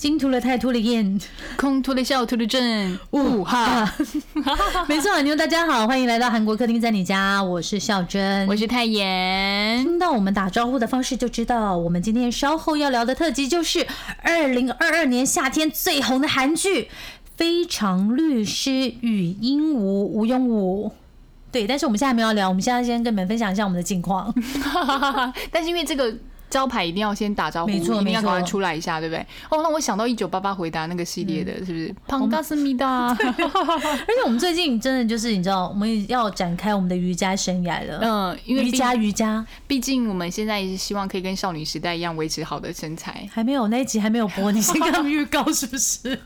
[0.00, 1.20] 金秃了太秃了燕，
[1.58, 3.86] 空秃了笑，秃了正，呜哈！
[4.88, 9.84] 没错，你们大家好，欢迎来到韩国客厅在你家，我是孝珍，我是泰妍。
[9.84, 13.86] 听到我们打招呼的方式就知道，我们今天稍后要聊的特辑就是
[14.22, 16.84] 二零二二年夏天最红的韩剧
[17.36, 20.92] 《非常律师与鹦鹉》吴庸武。
[21.52, 24.34] 对，但是我们现在没有聊，我们现在先跟你们分享一下我们的近况。
[25.52, 26.16] 但是因为这个。
[26.50, 29.24] 招牌一定要先打招呼，没错，一定要赶快出来一下，对不对？
[29.48, 31.94] 哦，让我想到一九八八回答那个系列的，是不是？
[32.08, 33.16] 庞大思密达。
[33.16, 38.00] 而且我们最近真的就是你知道，我们要展开我们的瑜伽生涯了。
[38.02, 43.28] 嗯，因为瑜伽瑜伽，毕竟我们现在也是希望可以跟少女时代一样维持好的身材。
[43.32, 46.18] 还没有那一集还没有播，你先跟他们预告是不是？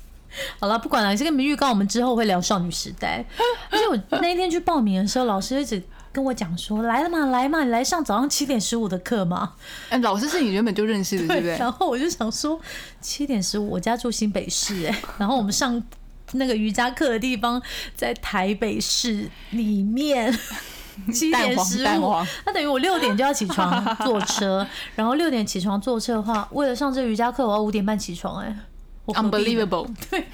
[0.60, 3.24] 好了，不管了，先跟你们预告，我们之后会聊少女时代。
[3.70, 5.82] 而且我那一天去报名的时候，老师一直。
[6.12, 9.52] 跟我讲说来了嘛，来嘛，你来上早上七点十五的课嘛。
[9.88, 11.56] 哎，老师是你原本就认识的，对不对？
[11.58, 12.60] 然后我就想说，
[13.00, 15.82] 七点十五，我家住新北市，哎， 然后我们上
[16.32, 17.60] 那个瑜伽课的地方
[17.94, 20.36] 在台北市里面。
[21.14, 22.12] 七点十五，
[22.44, 28.54] 那等于我六点就要起床坐车， 然后六点起床坐车的话，为了上这瑜伽课，我要五点半起床，哎
[29.06, 30.26] ，unbelievable，对。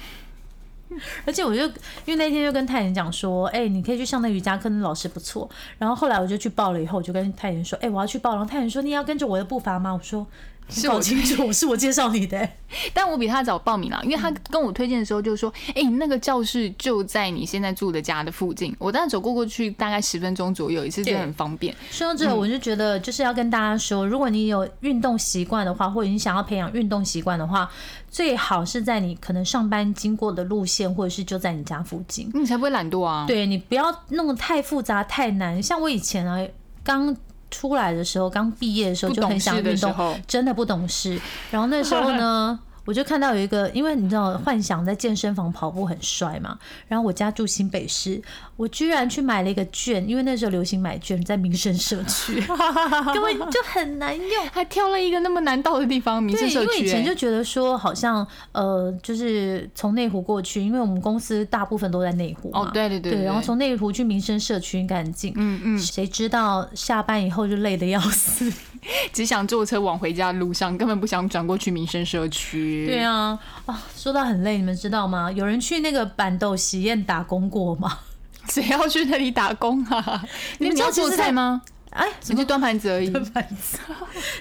[1.25, 1.63] 而且我就
[2.05, 5.49] 因为那天就跟泰妍讲说，哎，你可以去上那瑜伽课，那老师不错。
[5.77, 8.31] 然后后来我就去报了，以后我就跟泰妍说，哎，我要去报。
[8.31, 9.93] 然后泰妍说，你要跟着我的步伐吗？
[9.93, 10.25] 我说。
[10.69, 12.47] 是我清楚， 是我介绍你的，
[12.93, 27.69] 但我比他早报名了，因为他跟我推荐的时候就说：“哎，那个教室就在你现在住的家的附近，我当时走过过去大概十分钟左右，也是真的很方便。”说到这，我就觉得就是要跟大家说，如果你有运动习惯的话，或者你想要培养运动习惯的话，
[28.11, 33.25] 最好是在你可能上班经过的路线，或者是就在你家附近，你才不会懒惰啊。
[33.25, 36.45] 对你不要弄得太复杂太难，像我以前啊
[36.83, 37.15] 刚。
[37.49, 41.19] 出来的时候，刚毕业的时候就很想运动，真的不懂事。
[41.51, 42.59] 然后那时候呢？
[42.87, 46.57] 我就看到有一个，因为你知道幻想在健身房跑步很帅嘛。
[46.87, 48.21] 然后我家住新北市，
[48.55, 52.41] 我居然去买了一个券，因为那时候流行买券，在民生社区，
[53.13, 56.65] 根本就很难用，还挑了一个那么难到的地方，民生社区。
[56.65, 62.61] 因为以前就觉得说，好像呃，就是从内湖过去，因为我们公司大部分都在内湖嘛。
[62.61, 63.21] 哦，对对对。
[63.25, 65.33] 然后从内湖去民生社区应该很近。
[65.35, 65.77] 嗯嗯。
[65.77, 68.49] 谁知道下班以后就累得要死。
[69.13, 72.85] 只想坐车往回家的路上，根本不想转过去民生社区。
[72.87, 75.31] 对啊，啊，说到很累，你们知道吗？
[75.31, 77.99] 有人去那个板豆喜宴打工过吗？
[78.49, 80.23] 谁要去那里打工啊？
[80.59, 81.61] 你们知道做菜吗？
[81.89, 83.09] 哎，只是端盘子而已。
[83.09, 83.79] 端盘子。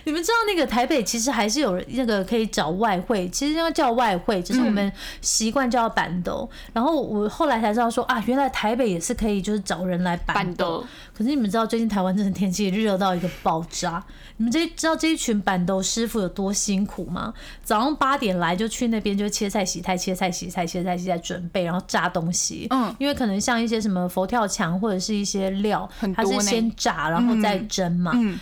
[0.05, 4.93] 你们知道那个台北其实还是有那个可以找外汇，其实应该叫外汇，只是我们
[5.23, 6.49] 习惯叫板豆。
[6.75, 10.85] 然后我后来才知道说啊，原来台北也是可以，就是找人来板豆。
[11.17, 14.05] 可是你们知道最近台湾真的天气热到一个爆炸？
[14.37, 17.33] 你们这知道这一群板豆师傅有多辛苦吗？
[17.65, 22.67] 早上八点来就去那边就切菜洗菜切菜洗菜切菜洗菜准备，然后炸东西。
[22.69, 28.13] 嗯，因为可能像一些什么佛跳墙或者是一些料，它是先炸然后再蒸嘛。
[28.15, 28.39] 嗯，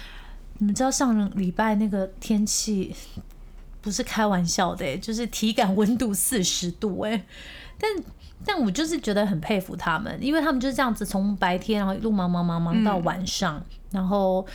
[0.59, 2.93] 你们知道上礼拜那个天气
[3.81, 7.25] 不是开玩笑的，就是体感温度四十度哎，
[7.79, 7.89] 但。
[8.45, 14.47] 但我就是觉得很佩服他们，因为他们就是这样子，从白天然后一路忙忙忙忙到晚上，然后。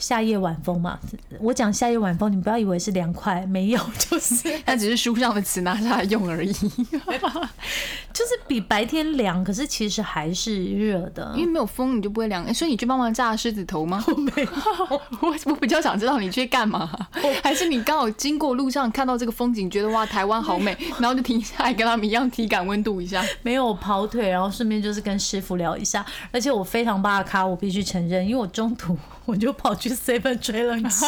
[0.00, 0.98] 夏夜晚风嘛，
[1.38, 12.40] 我讲夏夜晚风，你不要以为是凉快，没有， 就是 它只是书上的词拿下来用而已，就是比白天凉，可是其实还是热的，因为没有风你就不会凉。
[12.54, 14.02] 所以你去帮忙炸狮子头吗？
[14.34, 14.48] 没有，
[15.20, 16.90] 我我比较想知道你去干嘛，
[17.42, 23.22] 还是你刚好经过路上看到这个风景，觉得哇台湾好美，然后就停下来跟他们一样体感温度一下？
[23.42, 28.96] 没有跑腿，然后顺便就是跟师傅聊一下，而且我非常巴咖，我必须承认，因为我中途
[29.30, 29.90] 我就跑去。
[29.90, 31.04] seven 吹冷气，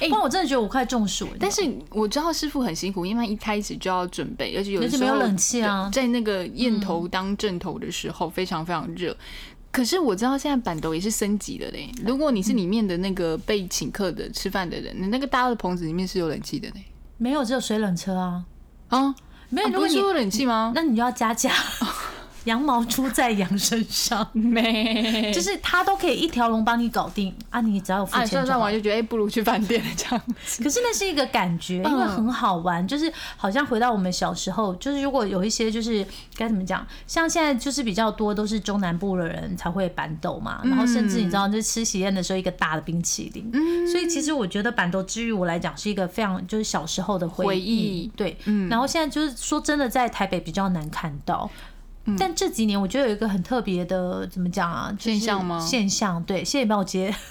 [0.00, 1.32] 哎，我真的觉得我快中暑了。
[1.38, 9.16] 但是我知道师傅很辛苦，因为他一开始就要准备，而且有时候没有冷气啊，在那个焰头当正头的时候非常非常热。
[9.70, 11.90] 可是我知道现在板斗也是升级的嘞。
[12.04, 16.84] 如果你是里面的那个被请客的吃饭的人，你那个大的棚子里面是有冷气的嘞？
[17.18, 18.44] 没有，只有水冷车啊。
[18.88, 19.14] 啊，
[19.50, 20.72] 没有，不是有冷气吗？
[20.74, 21.52] 那你就要加价。
[22.48, 28.44] 羊毛出在羊身上， 没，就是他都可以一条龙帮你搞定啊，你只要有付啊，钱就好。
[28.44, 28.72] 算算完。
[28.72, 30.62] 就觉得哎，不如去饭店这样子。
[30.64, 36.06] 可是那是一个感觉，因为很好玩，就是好像回到我们小时候，就是如果有一些就是
[36.36, 43.50] 该怎么讲，像现在就是比较多都是中南部的人才会板豆嘛，然后甚至你知道，就是吃喜宴的时候一个大的冰淇淋，
[43.86, 47.76] 所以其实我觉得板豆之于我来讲是一个非常就是小时候的回回忆。
[47.78, 48.36] 忆，对，
[48.70, 51.50] 然后现在就是说真的，在台北比较难看到。
[52.16, 54.94] 但这几年我觉得有一个很特别的，怎么讲啊？
[54.96, 57.12] 就是现象吗现象，对，谢谢你帮我接。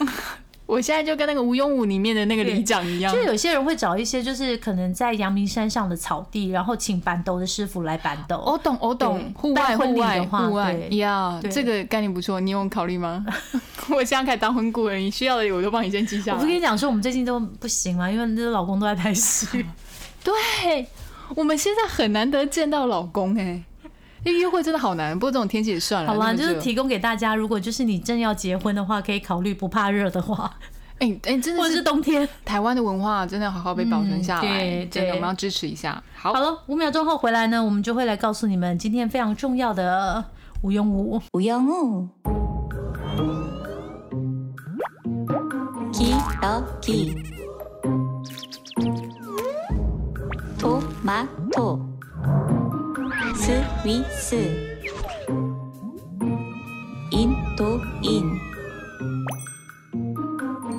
[0.68, 8.44] 我现在就跟那个吴庸武里面的那个 里长一样就，有些人会找一些，就是可能在阳明山上的草地，然后请板斗的师傅来板斗。
[8.46, 13.26] 我懂，我懂对，户外，户外，的话户外对呀，对这个概念不错，你有考虑吗？
[13.90, 16.38] 我现在开始当婚顾人，你需要的我都帮你先记下来。
[16.38, 19.48] 我不跟你讲说，我们最近都不行嘛，因为那老公都在拍戏。
[20.22, 20.86] 对，
[21.34, 23.64] 我们现在很难得见到老公哎，
[24.28, 25.18] 哎，约会真的好难。
[25.18, 26.12] 不过这种天气也算了。
[26.12, 30.54] 好了，就是提供给大家，如果就是你正要结婚的话，可以考虑不怕热的话。
[31.00, 36.04] 哎、哎、真的是,冬天，台湾的文化真的要好好被保存下来，嗯、真的我们要支持一下。
[36.14, 40.26] 好，好了，五秒钟后回来呢，我们就会来告诉你们今天非常重要的
[40.62, 41.22] 无用物。
[41.32, 42.10] 无用物。
[45.94, 46.62] k e y o
[50.60, 51.87] key，tomato。
[53.47, 54.35] 스위스
[57.11, 58.39] 인도인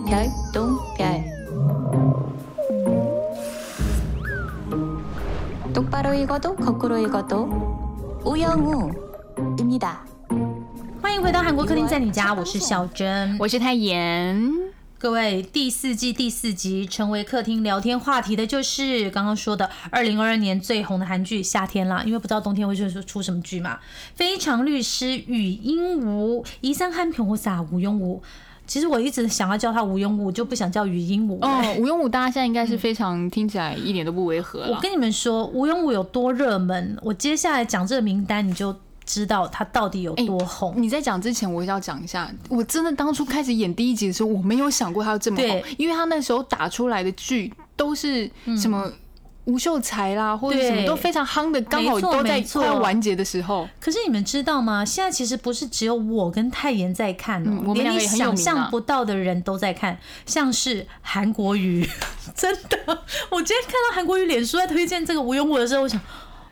[0.05, 1.23] 별똥별
[5.73, 7.49] 똑바로 읽어도 거꾸로 읽어도
[8.25, 10.05] 우영우입니다.
[11.01, 13.37] 欢迎回到韩国客厅在你家，我是小珍。
[13.39, 14.51] 我是泰妍，
[14.97, 23.79] 各位，第四季第四集成为客厅聊天话题的就是刚刚说的二零二二年最红的韩剧《夏天》啦，因为不知道冬天会出出什么剧嘛。
[24.15, 28.23] 非常律师禹英武、이상한변호사吴庸武。
[28.65, 31.37] 其实我一直想要叫他吴庸武，就不想叫禹英武。
[31.41, 34.73] 哦，吴庸武大家现在应该是非常听起来一点都不违和了。
[34.73, 38.73] 我跟你们说，吴庸武有多热门，我接下来讲这个名单，你就
[39.08, 40.74] 知道他到底有多红。
[40.76, 48.92] 你在讲之前，我要讲一下，我真的当初开始演第一集的时候，我没有想过他要这么红，因为他那时候打出来的剧都是什么
[49.46, 53.66] 吴秀才啦，或者什么都非常夯的，刚好都在没错快要完结的时候。
[53.80, 54.84] 可是你们知道吗？
[54.84, 61.88] 现在其实不是只有我跟泰妍在看哦、嗯我连你想象不到的人都在看，像是韩国瑜，
[62.36, 62.78] 真的。
[63.30, 65.98] 我今天看到韩国瑜脸书在推荐这个吴永武的时候，我想，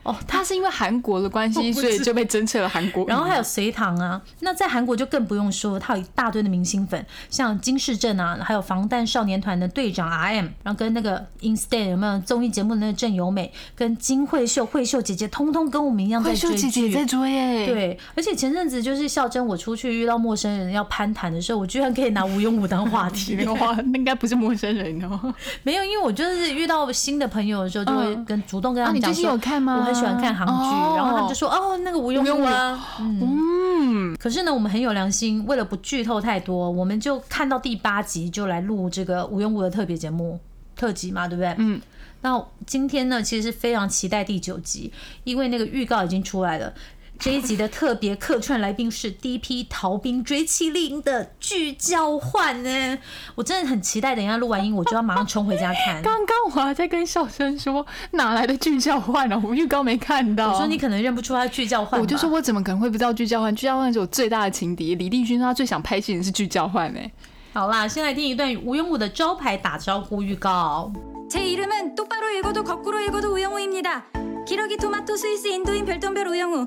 [0.07, 0.47] 哦，他。
[0.47, 3.05] 是因为韩国的关系，所以就被侦测了韩国。
[3.05, 23.35] 然后还有隋唐啊，那在韩国就更不用说，他有一大堆的明星粉，像金世正啊，还有防弹少年团的队长 RM，然后跟那个 Instead 有没有综艺节目的那个郑有美，跟金惠秀、惠秀姐姐，通通跟我们一样在慧秀追剧姐姐也在追哎，，对，而且前阵子就是孝珍，我出去遇到陌生人要攀谈的时候，我居然可以拿吴庸武当话题。
[23.59, 25.33] 哇，那应该不是陌生人哦。
[25.63, 34.15] 没有，因为我就是遇到新的朋友的时候，就会跟主动跟他啊你最近们讲说，有看吗我很喜欢看韩剧，哦然后他们就说哦，那个无用用啊，嗯。
[34.19, 40.39] 可是呢，我们很有良心，为了不剧透太多，我们就看到第八集就来录这个无用物的特别节目
[40.75, 41.55] 特辑嘛，对不对？
[41.57, 41.81] 嗯。
[42.21, 44.91] 那今天呢，其实是非常期待第九集，
[45.23, 46.73] 因为那个预告已经出来了。
[47.18, 52.98] 这一集的特别客串来宾是第一批逃兵追妻令的剧交换呢，
[53.36, 54.16] 我真的很期待。
[54.16, 56.02] 等一下录完音，我就要马上冲回家看。
[56.02, 59.40] 刚刚我还在跟笑声说，哪来的剧交换啊？
[59.44, 60.52] 我预告没看到。
[60.52, 63.54] 我说你可能认不出他剧交换吧，我就说我怎么可能会不知道剧交换？
[63.54, 64.96] 剧交换是我最大的情敌。
[64.96, 67.12] 李立勋说他最想拍戏的是剧交换哎、
[67.52, 70.92] 好啦，先来听一段吴庸武的招牌打招呼预告。
[71.30, 74.06] 제 이름은 똑바로 읽어도 거꾸로 읽어도 우영우입니다.
[74.44, 76.66] 기러기 토마토 스위스 인도인 별똥별 우영우.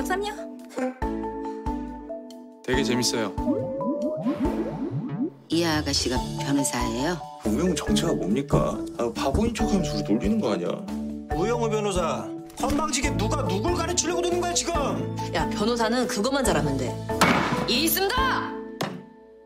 [0.00, 0.32] 역삼요?
[2.64, 3.34] 되게 재밌어요.
[5.50, 7.18] 이 아가씨가 변호사예요?
[7.44, 8.78] 우영 정체가 뭡니까?
[8.98, 10.68] 아, 바보인 척하면서 우리 놀리는 거 아니야?
[11.34, 12.26] 우영우 변호사
[12.58, 14.74] 건방지게 누가 누굴 가르치려고 드는 거야 지금
[15.34, 16.94] 야 변호사는 그것만 잘하면 돼.
[17.68, 18.59] 이 있습니다.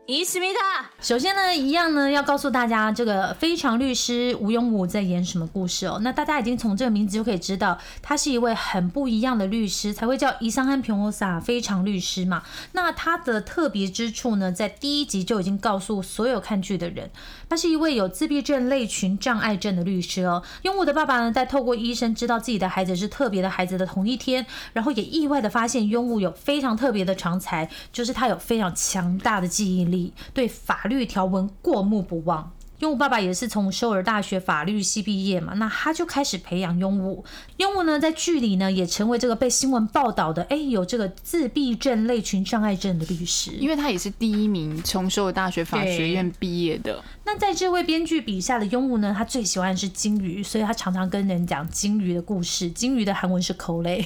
[0.07, 5.99] 伊西密塔，首先呢，一样呢，要告诉大家这个非常律师吴永武在演什么故事哦。
[6.03, 12.43] 那大家已经从这个名字就可以知道，他是一位很不一样的律师，才会叫伊桑汉平欧萨非常律师嘛。
[12.73, 17.09] 那他的特别之处呢，在第一集就已经告诉所有看剧的人，
[17.49, 20.43] 他是一位有自闭症类群障碍症的律师哦。
[20.63, 32.51] 永武的爸爸呢，在透过医生知道自己的孩子是特别的孩子的同一天，然后也意外的发现永武有非常特别的长才，就是他有非常强大的记忆力，对法律条文过目不忘。
[32.81, 37.23] 庸武爸爸也是从首尔大学法律系毕业嘛，那他就开始培养庸武。
[37.57, 43.51] 庸武呢，在剧里呢，也成为这个被新闻报道的，哎，有这个自闭症类群障碍症的律师。
[43.51, 47.01] 因为他也是第一名从首尔大学法学院毕业的。
[47.23, 52.69] 那在这位编剧笔下的庸武呢，他最喜欢的是金鱼，所以他常常跟人讲金鱼的故事。
[52.69, 54.05] 金鱼的韩文是口类。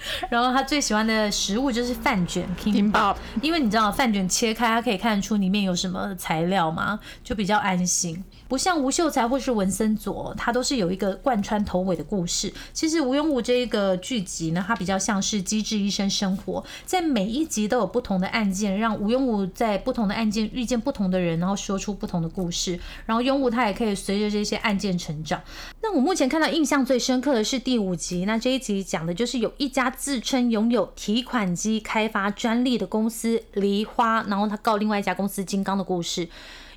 [0.30, 8.22] 然后他最喜欢的食物就是饭卷 Kimbap，因为你知道饭卷切开，它可以看得出里面有什么材料嘛，就比较安心。
[8.48, 12.52] 不像吴秀才或是文森佐，他都是有一个贯穿头尾的故事。
[12.72, 22.80] 其实吴庸武这一个剧集呢，它比较像是《机智医生生活》，在每一集都有不同的案件，让吴庸武在不同的案件遇见不同的人，然后说出不同的故事。
[23.04, 25.42] 然后庸武他也可以随着这些案件成长。
[25.82, 36.26] 那我目前看到印象最深刻的是第五集，那这一集讲的就是有一家自称拥有提款机开发专利的公司梨花，然后他告另外一家公司金刚的故事。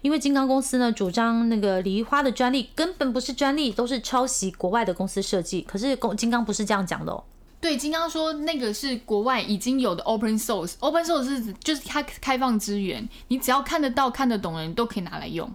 [0.02, 5.62] 因为金刚公司呢，主张那个梨花的专利根本不是专利，都是抄袭国外的公司设计。
[5.62, 7.24] 可是公金刚不是这样讲的哦。
[7.60, 15.48] 对，金刚说那个是国外已经有的 open source，open source 是就是它开放资源，你只要看得到、看得懂的人都可以拿来用。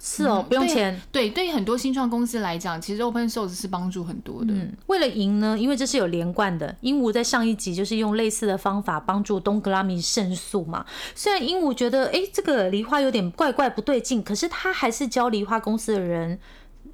[0.00, 1.00] 是哦，不用钱。
[1.10, 4.52] 对，对于很多新创公司来讲，其实 open source 是帮助很多的。
[4.52, 6.74] 嗯，为了赢呢，因为这是有连贯的。
[6.82, 10.84] 鹦鹉在上一集就是用类似的方法帮助东格拉米胜诉嘛。
[11.14, 16.38] 虽然鹦鹉觉得，哎，这个梨花有点怪怪不对劲，可是他还是教梨花公司的人。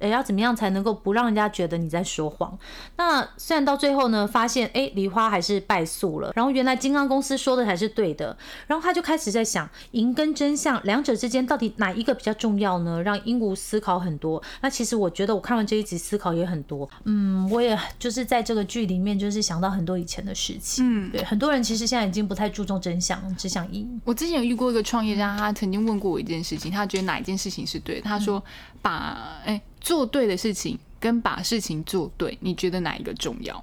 [0.01, 2.57] 哎，要怎么样才能够不让人家觉得你在说谎？
[2.97, 6.31] 那虽然到最后呢，发现哎，梨花还是败诉了。
[6.35, 8.35] 然后原来金刚公司说的才是对的。
[8.67, 13.01] 然后他就开始在想，赢跟真相两者之间到底哪一个比较重要呢？
[13.03, 14.41] 让鹦鹉思考很多。
[14.61, 16.89] 那其实我觉得我看完这一集思考也很多。
[17.03, 20.83] 嗯，我也就是在这个剧里面就是想到很多以前的事情。
[20.85, 24.01] 嗯，对，很多人其实现在已经不太注重真相，只想赢。
[24.05, 28.01] 我之前有遇过一个创业家，他曾经问过我一件事情，他觉得哪一件事情是对？
[28.01, 28.43] 他说
[28.81, 29.61] 把哎。
[29.81, 33.61] 做对的事情跟把事情做对，你觉得哪一个重要？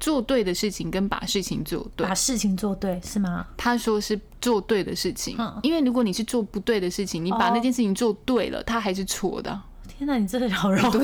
[0.00, 3.44] 做对的事情跟把事情做对，把事情做对是吗？
[3.56, 9.60] 他说是做对的事情，因为如果你是做不对的事情，你把那件事情做对了，它还是错的。
[9.98, 11.00] 天哪，你真的好绕口！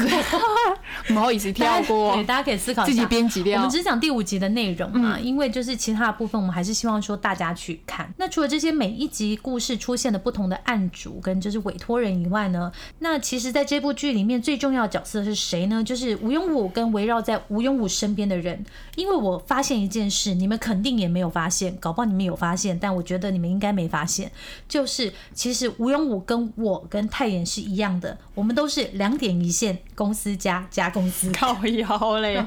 [1.08, 3.56] 不好意思跳过，对，大家可以思考自己编辑掉。
[3.56, 8.08] 我们只讲第五集的内容嘛，因为就是其他的部分，我们还是希望说大家去看。
[8.18, 12.70] 那除了这些每一集故事出现的不同的案主跟就是委托人以外呢，
[13.00, 15.82] 那其实在这部剧里面最重要的角色是谁呢？
[15.82, 18.64] 就是吴庸武跟围绕在吴庸武身边的人。
[18.94, 24.30] 因为我发现一件事，你们肯定也没有发现，搞不好你们有发现，但我觉得你们应该没发现，
[24.68, 28.83] 就是其实吴庸武跟我跟泰妍是一样的，我们都是。
[28.92, 32.44] 两点一线，公司加加公司， 靠腰嘞。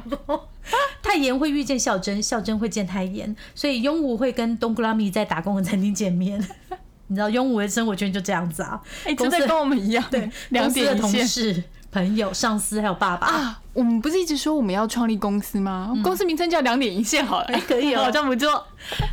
[1.01, 6.39] 太妍会遇见孝真，孝真会见太妍，所以庸武会跟东古拉米在打工的餐厅见面。
[7.07, 8.81] 你知道庸武的生活圈就这样子啊，
[9.17, 11.63] 真的跟我们一样，对，两点的同事。
[11.91, 13.61] 朋友、上司还有爸爸啊！
[13.73, 15.93] 我们不是一直说我们要创立公司吗？
[16.03, 18.65] 公司名称叫两点一线好了，可以哦， 好像不错。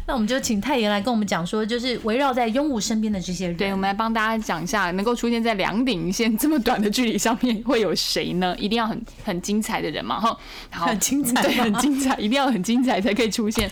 [0.07, 3.57] 那我们就请太妍来跟我们讲说，就是围绕在庸武身边的这些人。
[3.57, 8.55] 对，我们来帮大家讲一下，能够出现在两点一线这么短的距离上面会有谁呢？
[8.59, 10.37] 一定要很很精彩的人嘛，哈，
[10.71, 13.71] 很精彩， 对，很精彩，一定要很精彩才可以出现。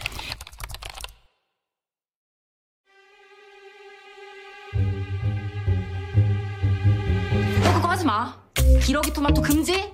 [8.02, 8.41] 마.
[8.84, 9.92] 기러기 토마토 금지?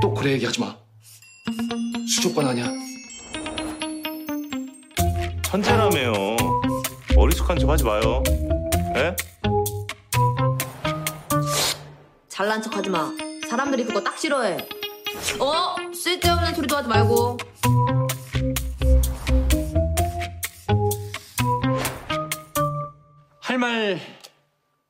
[0.00, 0.76] 또 그래 얘기하지 마.
[2.14, 2.70] 수족관 아니야.
[5.42, 6.36] 천재라며요.
[7.16, 8.22] 어리숙한 척 하지 마요.
[8.96, 9.14] 에?
[12.28, 13.10] 잘난 척 하지 마.
[13.48, 14.58] 사람들이 그거 딱 싫어해.
[15.40, 15.76] 어?
[15.94, 17.38] 쓸데없는 소리도 하지 말고.
[23.40, 24.00] 할말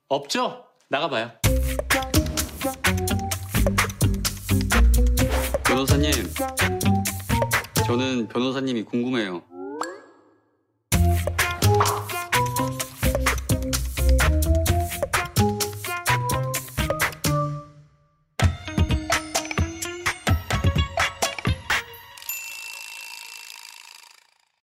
[0.09, 0.65] 없죠?
[0.89, 1.33] 나가봐요.
[5.65, 6.13] 변호사님,
[7.87, 9.43] 저는 변호사님이 궁금해요.”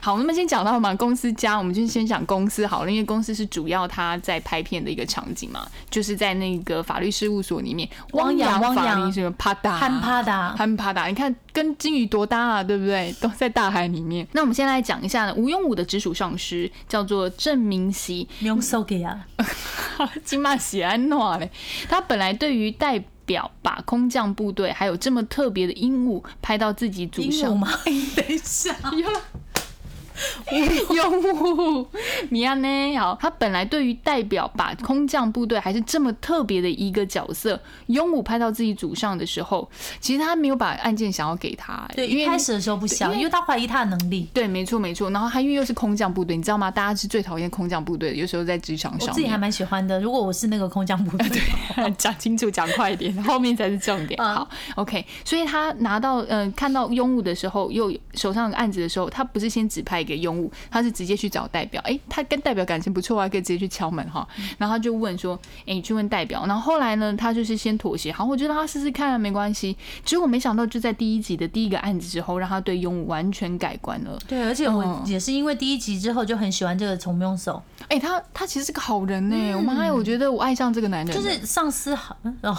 [0.07, 7.89] 好，那么先讲到嘛，公司家，我们就先讲公司好了，因为公司是主要他在拍片的一个场景嘛，就是在那个法律事务所里面。
[8.13, 13.13] 汪洋，汪洋，什么帕达，憨帕达，憨帕达，你看跟金鱼多大啊，对不对？
[13.19, 14.25] 都在大海里面。
[14.31, 18.25] 那我们先来讲一下吴庸武的直属上司叫做郑明熙。
[18.39, 19.27] 用手给啊，
[20.23, 21.51] 金马喜安诺嘞。
[21.89, 27.67] 他本来对于代表把空降部队还有这么特别的鹦鹉拍到自己组上吗？
[28.15, 28.73] 等一下。
[30.95, 31.88] 拥护
[32.29, 32.97] 米亚呢？
[32.97, 39.69] 好，他本来对于代表把空降部队还是这么特别的一个角色，拥武派到自己组上的时候，
[40.00, 44.27] 其实他没有把案件想要给他，对，因为一开始的时候不想，因为他怀疑他的能力。
[44.33, 45.09] 对，没错没错。
[45.12, 46.69] 然后他因为又是空降部队，你知道吗？
[46.71, 50.00] 大家是最讨厌空降部队的，有时候在职场上，我自己还蛮喜欢的。
[50.00, 51.41] 如果我是那个空降部队，
[51.97, 54.21] 讲清楚，讲快一点，后面才是重点。
[54.24, 55.05] 好，OK。
[55.24, 61.81] 所以他拿到呃看到拥武的时候，又手上有案子的时候，他不是先指派给拥武，他是直接去找代表。
[61.85, 64.25] 哎，他跟代表感情不错啊，可以直接去敲门哈。
[64.57, 65.37] 然后他就问说
[65.67, 69.75] ：“哎，你去问代表。”然后后来呢，他就是先妥协，好，我觉得他试试看没关系。
[70.05, 74.17] 结果没想到就在第一集的第一个案子之后，让他对拥武完全改观了。
[74.27, 77.61] 对，而且我也是因为第一集之后就很喜欢这个从庸手。
[77.89, 79.55] 哎，他他其实是个好人呢。
[79.57, 82.55] 我妈呀，我觉得我爱上这个男人，就是上司好哦，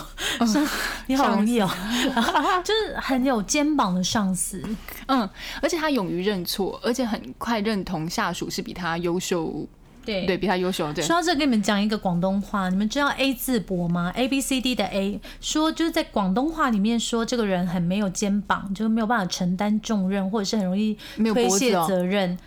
[0.47, 0.67] 上
[1.07, 1.69] 你好容易哦，
[2.65, 4.63] 就是很有肩膀的上司。
[5.07, 5.29] 嗯，
[5.63, 9.67] 而且他勇于认错，而且很快认同下属是比他优秀。
[10.05, 10.91] 对对，比他优秀。
[10.95, 22.39] 对，说到这，跟你们讲一个广东话，你们知道 A 字膊吗？A B C D 的 A，说就是在广东话里面说这个人很没有肩膀，就是没有办法承担重任，或者是很容易推卸责任，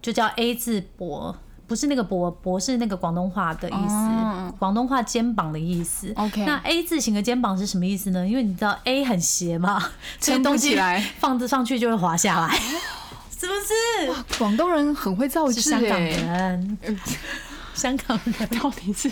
[0.00, 1.34] 就叫 A 字膊，
[1.66, 6.12] 不是那个博博是那个广东话的意思，广东话肩膀的意思。
[6.14, 8.24] OK，那 A 字形的肩膀是什么意思呢？
[8.24, 9.84] 因为你知道 A 很斜嘛，
[10.20, 12.56] 撑不起来， 放着上去就会滑下来。
[13.38, 14.38] 是不是？
[14.38, 16.78] 广东人很会造句，香港人，
[17.74, 19.08] 香港人到底是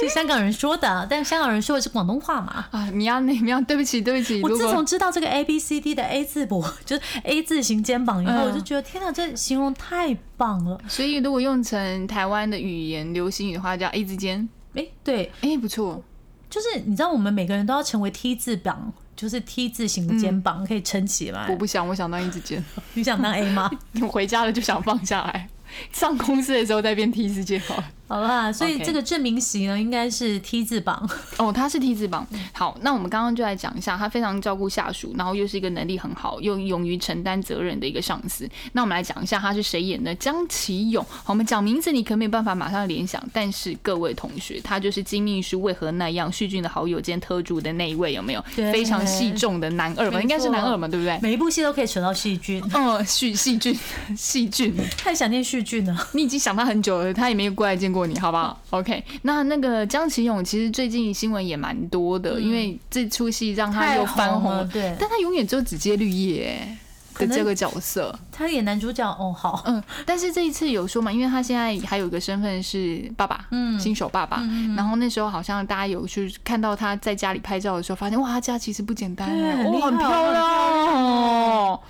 [0.00, 2.66] 就香港人说的， 但香港人说的是广东话嘛？
[2.72, 4.42] 啊，米亚内米亚，对不起，对不起。
[4.42, 10.80] 我自从知道这个 A B C D 的 A 字膊，就是 A 字形肩膀以后，我就觉得天哪，这形容太棒了。
[10.88, 14.48] 所以如果用成台湾的语言流行语的话，叫 A 字肩。
[14.74, 16.02] 哎，对，哎，不错。
[16.50, 18.92] 就是你知道，我们每个人都要成为 T 字膀。
[19.18, 21.48] 就是 T 字形的肩膀可以撑起来。
[21.50, 22.64] 我不想，我想当一字肩。
[22.94, 23.68] 你想当 A 吗？
[24.00, 25.48] 我回家了就想放下来，
[25.92, 27.84] 上公司的时候再变 T 字肩好了。
[28.08, 32.26] 好啦，所以这个证明席呢，应该是 T 字榜哦，他是 T 字榜。
[32.52, 38.48] 好，那我们刚刚就来讲一下，他非常照顾下属，然后又是一个能力很好，又勇于承担责任的一个上司。
[38.72, 40.14] 那我们来讲一下他是谁演的？
[40.14, 41.04] 江启勇。
[41.04, 48.42] 好，我们讲名字你可没有办法马上联想，但是各位同学，他就是金秘书为何那样旭俊的好友兼特助的那一位，有没有？
[48.72, 51.18] 非常戏重的男二嘛，应该是男二嘛，对不对？
[51.20, 52.62] 每一部戏都可以扯到细菌。
[52.72, 53.78] 哦，旭细菌，
[54.16, 56.08] 细菌， 太想念旭俊了。
[56.12, 66.76] 你已经想他很久了，他也没有过来见过你，好不好？OK，那那个江启勇其实最近新闻也蛮多的，因为这出戏让他又翻红了，对，但他永远就只接绿叶
[67.14, 74.42] 的这个角色，他演男主角哦，好，嗯，但是这一次有说嘛，因为他现在还有一个身份是爸爸，嗯，新手爸爸，
[74.76, 80.44] 然后那时候好像大家有去看到他在家里拍照的时候，发现哇，他家其实不简单，哦，很漂亮。
[80.44, 81.80] 哦，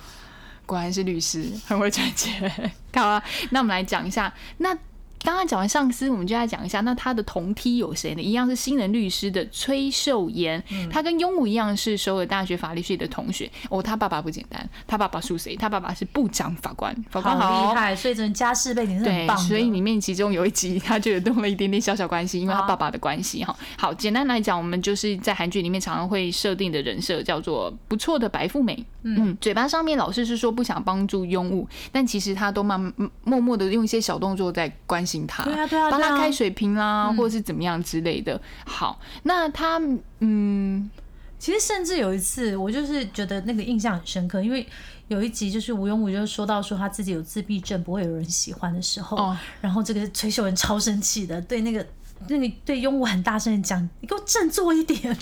[0.65, 2.51] 果然是律师，很会赚钱。
[2.95, 4.75] 好啊，那我们来讲一下那。
[5.23, 8.21] 刚刚讲完上司，我们就来讲一下，那他的同梯有谁呢？
[8.21, 13.49] 一样是新人律师的崔秀妍，他跟庸武一样是首尔大学法律系的同学。
[13.69, 15.55] 哦，他爸爸不简单，他爸爸是谁？
[15.55, 23.55] 他爸爸是部长法官，法官好厉害，所以这种家世背景是很棒所以里面其中有一集，他就有动了一点点小小关系，因为他爸爸的关系哈。
[23.77, 28.85] 好，简单来讲，我们就是在韩剧里面常常会设定的人设叫做不错的白富美。
[29.03, 32.79] 嗯，嘴巴上面老是是说不想帮助庸武，但其实他都慢
[33.23, 38.39] 默默的用一些小动作在关心他，对啊对啊，帮他开水瓶啦，或者是怎么样之类的。
[38.65, 39.81] 好，那他
[40.19, 40.89] 嗯，
[41.39, 44.67] 其实甚至有一次，我就是觉得那个印象很深刻，因为
[45.07, 51.85] 有一集就是吴庸武就说到说他自己有自闭症，不会有人喜欢的时候，然后这个崔秀文超生气的，对那个
[52.27, 55.17] 那个对庸武很大声的讲：“你给我振作一点。”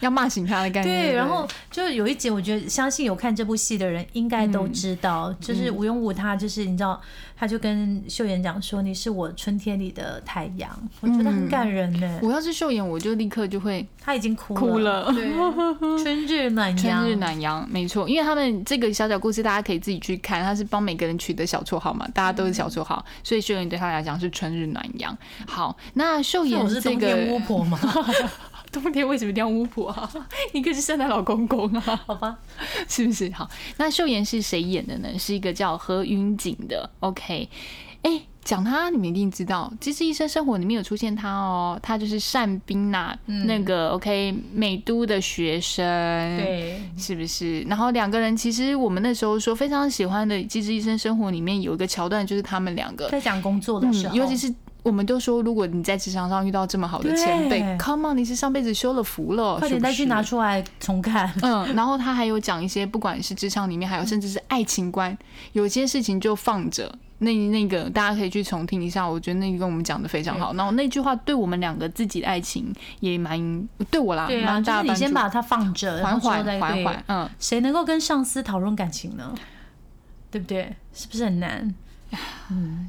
[0.00, 1.02] 要骂醒他的概念。
[1.06, 7.00] 对，然后就有一集，我觉得相信有看这部戏的人应该都知道，就是吴庸武他就是你知道，
[7.36, 12.20] 他就跟秀妍讲说：“你是我春天里的太阳。”我觉得很感人呢。
[12.22, 15.12] 我要是秀妍，我就立刻就会，他已经哭哭了。
[15.12, 15.32] 对，
[16.02, 18.08] 春日暖阳，春日暖阳，没错。
[18.08, 25.16] 因为他们这个小小故事，大家可以自己去看，他是帮每个人取的小绰号嘛，大家都是小绰号，所以秀妍对他来讲是春日暖阳。
[25.46, 27.78] 好，那秀妍是这个巫婆吗？
[28.80, 30.10] 冬天为什么一定要巫婆啊？
[30.52, 32.38] 一个是圣诞老公公啊，好吧，
[32.88, 33.30] 是不是？
[33.32, 35.08] 好，那秀妍是谁演的呢？
[35.18, 36.88] 是一个叫何云锦的。
[37.00, 37.48] OK，
[38.02, 45.84] 哎，讲他你们一定知道，《机智医生生活》里面有出现他哦，他就是单冰娜那个 OK 美都的学生，
[46.38, 47.62] 对，是不是？
[47.62, 54.52] 然后两个人其实我们那时候说非常喜欢的《机智医生生活》里面有一个桥段，就是他们两个在讲工作的时候，尤其是。
[54.86, 61.28] 我们都说，如果你在职场上遇到这么好的前辈，Come on，你是上辈子修了福了，快点再去拿出来重看。
[61.42, 65.18] 嗯，然后他还有讲一些，不管是职场里面，还有甚至是爱情观，
[65.54, 66.96] 有些事情就放着。
[67.18, 70.54] 那那个大家可以去重听一下，我觉得那个跟我们讲的非常好。
[70.54, 75.00] 然后那句话对我们两个自己的爱情也蛮对我啦，对啊，就是你蛮大的帮助。
[75.00, 79.34] 先把它放着，缓缓缓缓，嗯，谁能够跟上司讨论感情呢？
[80.30, 80.76] 对不对？
[80.92, 81.74] 是不是很难？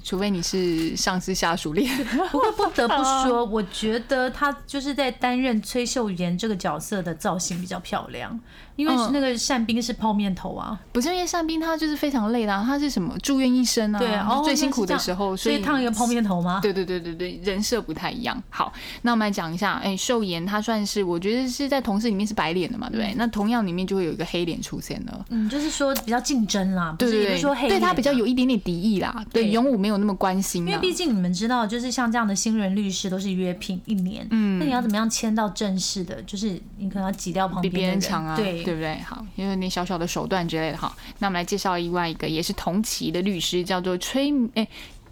[0.04, 1.90] 除非你是上司下属恋，
[2.32, 8.40] 不过不得不说，我觉得他就是在担任崔秀妍这个角色的造型比较漂亮，
[8.76, 16.60] 因为是嗯那个善冰是泡面头啊，不是因为善兵他就是非常累啦、他是什么住院医生啊，对啊，哦最辛苦的时候，以所以烫一个泡面头吗？
[16.62, 18.42] 对对对对对，人设不太一样。
[18.50, 23.14] 好，那我们来讲一下，哎、秀妍她算是我觉得是在同事里面是白脸的嘛，对不对？
[23.18, 25.26] 那同样里面就会有一个黑脸出现了。
[25.30, 36.22] 嗯，就是说比较竞争啦，不对对对，是也不是说黑脸啊对他比较有一点点敌意啦，对对勇武没有那么关心啦，因为毕竟你们知道，就是像这样的新人律师都是约聘一年，嗯那你要怎么样签到正式的？
[36.24, 38.98] 就是你可能要挤掉旁比边比别人强啊，对对不对？
[39.00, 40.78] 好，因为你小小的手段之类的。
[40.78, 44.68] 好，那我们来介绍另外一个也是同期的律师，叫做崔哎。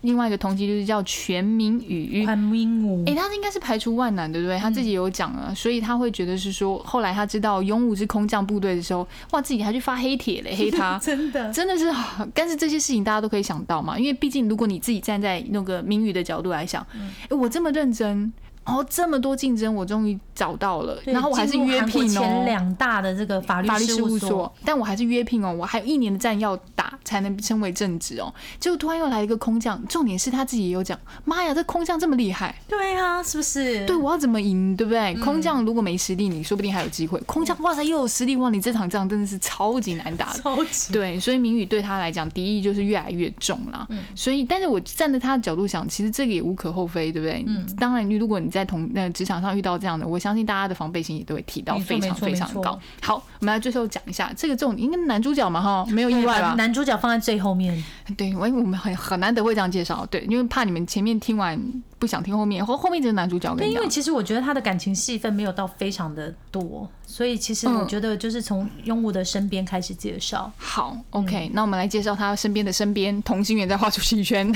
[0.05, 2.23] 另外一个同期就是叫全民语。
[2.23, 4.57] 全民舞哎、他应该是排除万难，对不对？
[4.59, 11.91] 他自己有讲了，所以他会觉得是说，后来他知道勇武是空降部队的时候，哇，自己还去发黑帖嘞， 黑他，真的真的是，
[12.33, 16.85] 但是这些事情大家都可以想到嘛，因为毕竟如果你自己站在那个名语的角度来想，
[17.29, 18.31] 哎、我这么认真，
[18.65, 22.43] 然后这么多竞争，我终于找到了，然后我还是约聘前哦。
[22.45, 28.33] 两大的这个法律法律事务所所，，但我还是约聘哦，我还有一年的战要打才能称为正职哦。
[28.59, 33.85] 结果突然又来一个空降，重点是他自己也有讲，妈呀，这空降这么厉害，对啊，是不是？
[33.85, 35.13] 对，我要怎么赢，对不对？
[35.15, 37.19] 空降如果没实力，你说不定还有机会。
[37.27, 40.39] 空降，哇塞，又有实力，哇，你这场仗真的是超级难打的。
[40.41, 43.87] 超级对，所以明宇对他来讲敌意就是越来越重啦。
[44.15, 47.43] 所以，但是我站在他的角度想，其实这个也无可厚非，对不对？
[47.47, 52.79] 嗯，当然，你如果你在同那职场上遇到这样的，我相信大家的防备心也都会提到非常非常高。
[53.01, 56.55] 好，我们来最后讲一下这个重点，应该男主角嘛哈，没有意外吧？
[56.57, 57.83] 男主角放在最后面，
[58.15, 61.61] 对，我我们很很难得会这样介绍，对，因为怕你们前面听完
[61.97, 63.87] 不想听后面，后后面就是男主角我跟因为。
[63.87, 70.51] 其实我觉得他的感情戏份没有到非常的多，所以其实我嗯觉得就是从庸武的身边开始介绍。
[70.57, 74.53] 好，OK，、那我们来介绍他身边的身边同心圆再画出去一圈。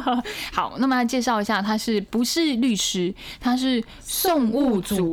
[0.52, 3.14] 好，那么来介绍一下，他是不是律师？
[3.40, 5.10] 他是送物组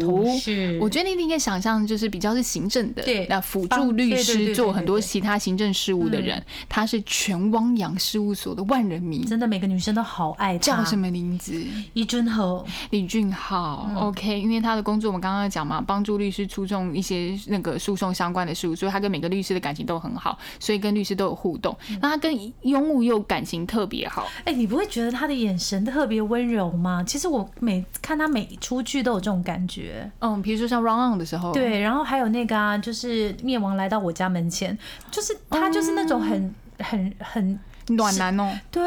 [0.81, 9.23] 我觉得你应该想象，就是比较是行政的，对那辅助律师做很多其他行政事务的人，他是全汪洋事务所的万人迷。
[9.23, 11.63] 真的每个女生都好爱他，叫什么名字？
[11.93, 21.75] 伊尊侯，李俊浩、o k 因为他的工作我们刚刚讲嘛，帮助律师出众一些那个诉讼相关的事务，所以他跟每个律师的感情都很好，所以跟律师都有互动。
[22.01, 27.03] 那他跟庸武又感情特别好，哎、你不会觉得他的眼神特别温柔吗？
[27.05, 30.09] 其实我每看他每一出剧都有这种感觉。
[30.19, 34.77] 嗯，比如说像 Run On 的时候，，对，然后还有那个啊，就是灭亡来到我家门前，
[35.11, 37.59] 就是他就是那种很、很很
[37.95, 38.83] 暖男哦、对，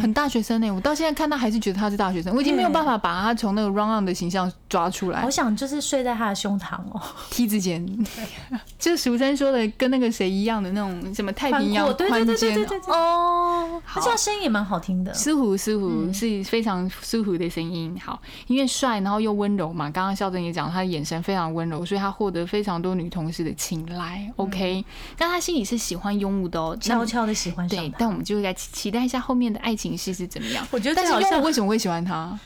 [0.00, 5.30] 很大学生呢、我到现在看他还是觉得他是大学生，我已经没有办法把他从那个 Run On 的形象抓出来好。
[5.30, 7.86] 想就是睡在他的胸膛哦，梯子间，
[8.78, 15.12] 就是俗称说的跟那个谁一样的那种什么太平洋对对对对对对对哦，他这样声音也蛮好听的。
[15.14, 17.98] 舒服舒服嗯是非常舒服的声音。
[18.02, 19.90] 好，因为帅，然后又温柔嘛。
[19.90, 24.30] 刚刚孝珍也讲，他的眼神非常温柔，所以他获得非常多女同事的青睐。
[24.36, 24.84] OK，
[25.16, 30.66] 但他心里是喜欢庸武的哦，悄悄的喜欢上他，，对但我们就来期期待一下后面的爱情戏是怎么样。
[30.70, 32.38] 我觉得但是最好笑庸武为什么会喜欢他？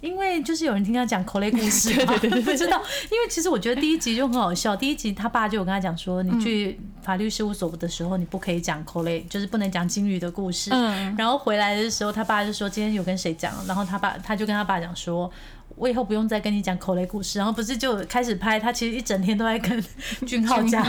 [0.00, 2.80] 因为就是有人听他讲口雷故事嘛， 对对对，不知道。
[3.10, 10.70] 因为其实我觉得第一集就很好笑，第一集他爸就有跟他讲说，你去法律事务所的时候，你不可以讲口雷，就是不能讲金鱼的故事。
[10.72, 15.30] 嗯然后回来的时候，他爸就说今天有跟谁讲，然后他爸他就跟他爸讲说。
[15.78, 19.84] 我以后不用再跟你讲口雷故事，然后不是就开始拍，他其实一整天都在跟
[20.26, 20.84] 俊浩讲，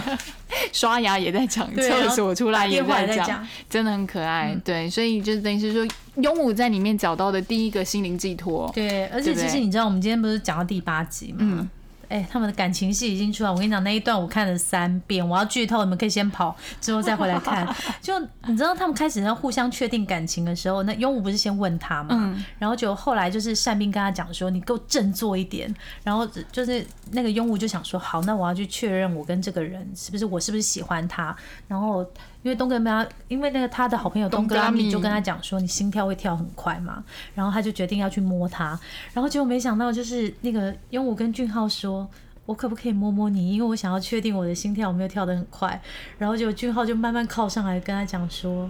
[0.74, 4.56] 刷牙也在讲，厕所出来也在讲，真的很可爱。
[4.66, 5.86] 对，所以就等于是说，
[6.18, 8.70] 庸武在里面找到的第一个心灵寄托。
[8.74, 11.38] 对，而且其实你知道，我们今天不是讲到第八集嘛？
[11.42, 11.70] 嗯
[12.10, 13.50] 哎、他们的感情戏已经出来。
[13.50, 17.68] 我跟你讲，那一段我看了三遍，我要剧透，你们可以先跑，之后再回来看。
[18.02, 22.10] 就你知道，他们开始要互相确定感情的时候，那庸武不是先问他嘛？
[22.12, 31.36] 嗯然后就后来就是单兵跟他讲说：“你给我振作一点。”然后就是那个庸武就想说：“好，那我要去确认我跟这个人是不是我是不是喜欢他。”
[31.70, 32.04] 然后
[32.43, 38.79] 因为东哥他，因为那个他的好朋友东哥拉东哥拉米米就跟他讲说：“你心跳会跳很快嘛。”然后他就决定要去摸他，
[39.13, 42.09] 然后结果没想到就是那个庸武跟俊浩说。
[42.47, 43.55] 我可不可以摸摸你？
[43.55, 45.81] 因为我想要确定我的心跳有没有跳得很快。
[46.19, 48.69] 然后结果俊浩就慢慢靠上来跟他讲说：“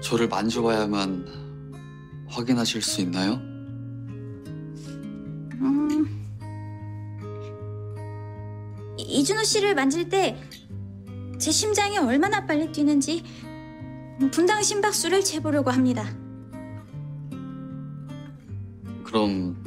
[0.00, 1.24] 저를 만져봐야만
[2.28, 3.40] 확인하실 수 있나요?
[8.97, 10.37] 이- 이준호 씨를 만질 때
[11.39, 13.21] 제 심장이 얼마나 빨리 뛰는지
[14.31, 16.05] 분당 심박수를 재보려고 합니다.
[19.03, 19.57] 그럼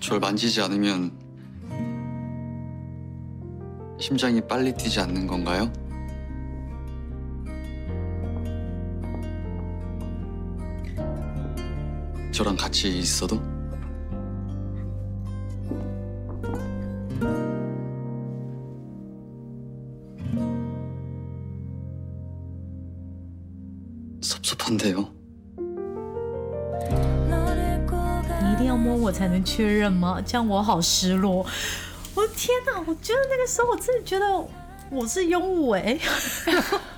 [0.00, 1.12] 절 만지지 않으면
[4.00, 5.70] 심장이 빨리 뛰지 않는 건가요?
[12.32, 13.40] 저랑 같이 있어도?
[24.43, 25.05] 섭섭한데요.
[28.41, 30.21] 你一定要摸我才能确认吗？
[30.25, 31.45] 这样我好失落。
[32.15, 32.79] 我的天哪！
[32.85, 34.25] 我觉得那个时候我真的觉得
[34.89, 35.97] 我是庸武哎，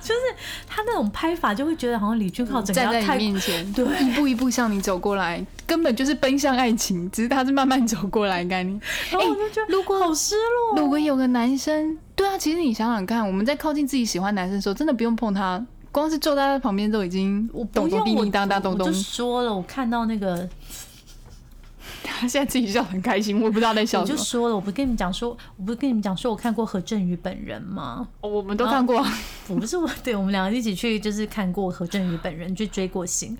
[0.00, 0.20] 就是
[0.66, 8.80] 他那种拍法就会觉得好像李俊浩整个站在要太你面前，对一步一步向你走过来，根本就是奔向爱情，只是他是慢慢走过来，概念。
[9.10, 10.80] 然后我就觉得如果好失落。
[10.80, 18.97] 如果有个男生，对啊，其实你想想看，我们在靠近自己喜欢男生的时候，真的不用碰他， 光是坐在他旁边都已经我不咚咚叮叮当当咚咚我就。
[18.97, 20.47] 说了，我看到那个
[22.03, 24.13] 他现在自己笑得很开心，我不知道在笑什么。
[24.13, 28.07] 我就说了，我不跟你们讲说，我不是跟你们讲说我看过何振宇本人吗？
[28.21, 29.05] 哦我们都看过，
[29.47, 33.37] 我不是我，对我们两个一起去就是看过何振宇本人，去追过星。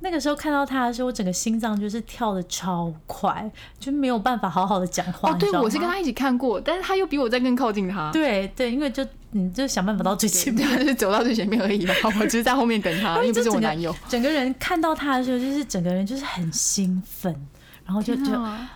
[0.00, 5.30] 那个时候看到他的时候，我整个心脏就是跳的超快，就没有办法好好的讲话。
[5.30, 8.10] 哦，对，我是跟他一起看过，但是他又比我在更靠近他。
[8.10, 10.66] 对对，因为就你就想办法到最前面。
[10.78, 13.94] 就是走到最前面而已嘛，我只是在后面等他， 因为不是我男友。
[14.08, 17.34] 整个人看到他的时候，就是整个人就是很兴奋，
[17.84, 18.70] 然后就就啊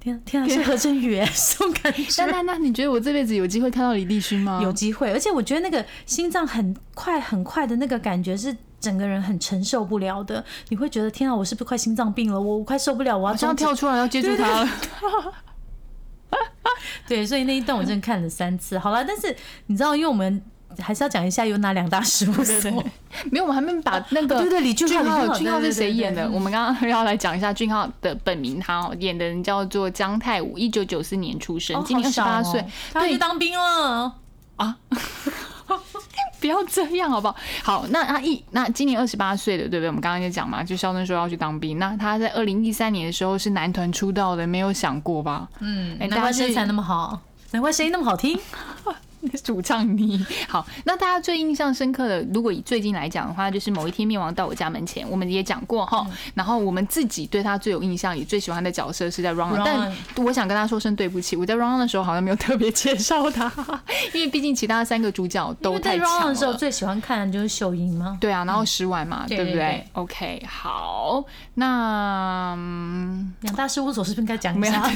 [0.00, 2.26] 天天啊，是何振宇耶这种感觉。
[2.26, 4.58] 那那那，你觉得我这辈子有机会看到李立勋吗？
[4.60, 10.44] 有机会，而且我觉得那个心脏很快很快的那个感觉是整个人很承受不了的。
[10.68, 12.38] 你会觉得天啊，我是不是快心脏病了？
[12.38, 14.68] 我我快受不了，我要这样跳出来要接住他了。
[17.06, 18.78] 对，所以那一段我真的看了三次。
[18.78, 19.34] 好了，但是
[19.66, 20.42] 你知道，因为我们
[20.78, 22.70] 还是要讲一下有哪两大事务所。
[23.30, 26.26] 没有，我们还没把那个哦对对李俊浩俊浩是谁演的？
[26.26, 32.60] 对我们刚刚要来讲一下俊浩的本名，他哦演的人叫做姜泰武，一九九四年出生，哦今年二十八岁。
[32.60, 34.14] 对他去当兵了。
[36.42, 37.36] 不要这样好不好？
[37.62, 39.86] 好，那阿一那今年二十八岁的，对不对？
[39.86, 41.78] 我们刚刚就讲嘛，就肖正说要去当兵。
[41.78, 45.48] 那他在二零一三年的时候是男团出道的，没有想过吧？
[45.60, 47.20] 嗯，哎难怪身材那么好，
[47.52, 48.36] 难怪声音那么好听。
[49.42, 56.06] 主唱你好，那大家最印象深刻的，如果以最近来讲的话，就是某一天灭亡到我家门前，我们也讲过哈。
[56.34, 63.50] 然后我们自己对他最有印象，也最喜欢的角色是在 Run，Run 但我想跟他说声对不起，我在 Run 的时候好像没有特别介绍他，
[64.12, 66.52] 因为毕竟其他三个主角都太 round 的时候。
[66.54, 68.18] 最喜欢看的就是秀英吗。
[68.20, 74.90] 对啊，然后十婉嘛，对对不对？OK，好，那嗯两大事务所是不是应该讲一下？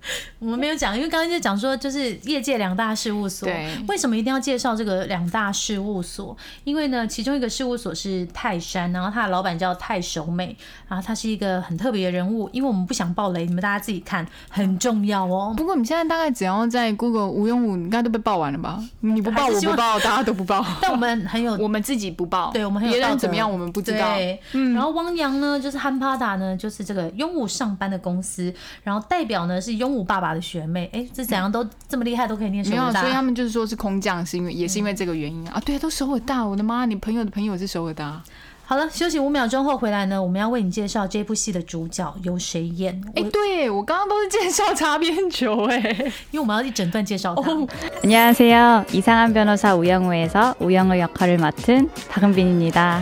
[0.38, 3.48] 我们没有讲，因为刚刚就讲说，就是业界两大事务所，
[3.88, 6.36] 为什么一定要介绍这个两大事务所？
[6.64, 10.56] 因为呢，其中一个事务所是泰山，然后他的老板叫泰守美，
[10.88, 15.54] 然后他是一个很特别的人物，因为我们不想爆雷，你们大家自己看，很重要哦。
[15.56, 18.82] 不过你现在大概只要在 Google 吴庸武，应该都被爆完了吧？
[19.00, 20.64] 你不报还是希望我不爆，大家都不爆。
[20.80, 24.14] 但我们很有 我们自己不爆，对我们很有别人怎么样我们不知道。
[24.14, 33.21] 对，嗯然后汪洋呢，就是汉帕达呢，就是这个庸武上班的公司，然后代表呢是庸武爸爸的学妹，哎，这怎样都这么厉害，都可以念首没有，尔所以他大。
[33.21, 35.53] 们就是说是空降，是因为也是因为这个原因啊。
[35.55, 36.85] 啊对啊，都首尔大，我的妈！
[36.85, 38.21] 你朋友的朋友是首尔大，
[38.65, 43.01] 好了，休息五秒钟后回来呢，我们要为你介绍这部戏的主角由谁演。
[43.15, 45.77] 哎、我对我刚刚都是介绍擦边球、哎，
[46.31, 47.67] 因为我们要一整段介绍他。
[48.03, 48.85] 안녕하세요.
[48.93, 53.01] 이상한 변호사 우영우에서 우영우 역할을 맡은 박은빈입니다.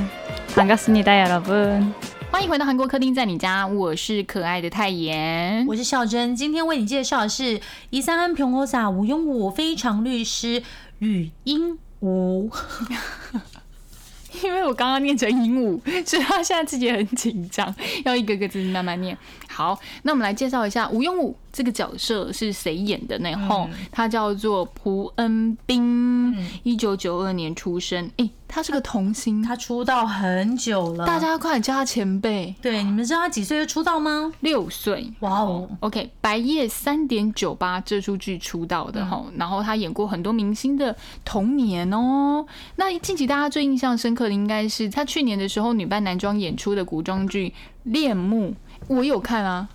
[0.55, 1.93] 반갑습니다, 여러분.
[2.36, 5.66] 欢迎回到韩国客厅，在你家，我是可爱的泰妍。
[5.66, 10.62] 我是孝珍，今天为你介绍的是伊三安平欧萨吴庸武非常律师
[10.98, 12.50] 语音吴。
[14.44, 19.16] 因为我刚刚念成鹦鹉，所以他现在自己也很紧张，要一个个字慢慢念。
[19.48, 23.34] 好，那我们来介绍一下吴庸武这个角色是谁演的呢？
[23.48, 28.10] 吼、他叫做蒲恩斌，一九九二年出生。
[28.18, 34.30] 诶，他是个童星，他出道很久了，大家快点叫他前辈，对你们知道他几岁就出道吗？
[34.40, 35.10] 六岁。
[35.20, 42.44] 哇哦，OK，白夜三点九八这出剧出道的哈、然后他演过很多明星的童年哦。
[42.74, 47.48] 那近期大家最印象深刻的应该是他去年的时候女扮男装演出的古装剧
[47.84, 48.50] 《恋慕》，
[48.88, 49.66] 我有看啊。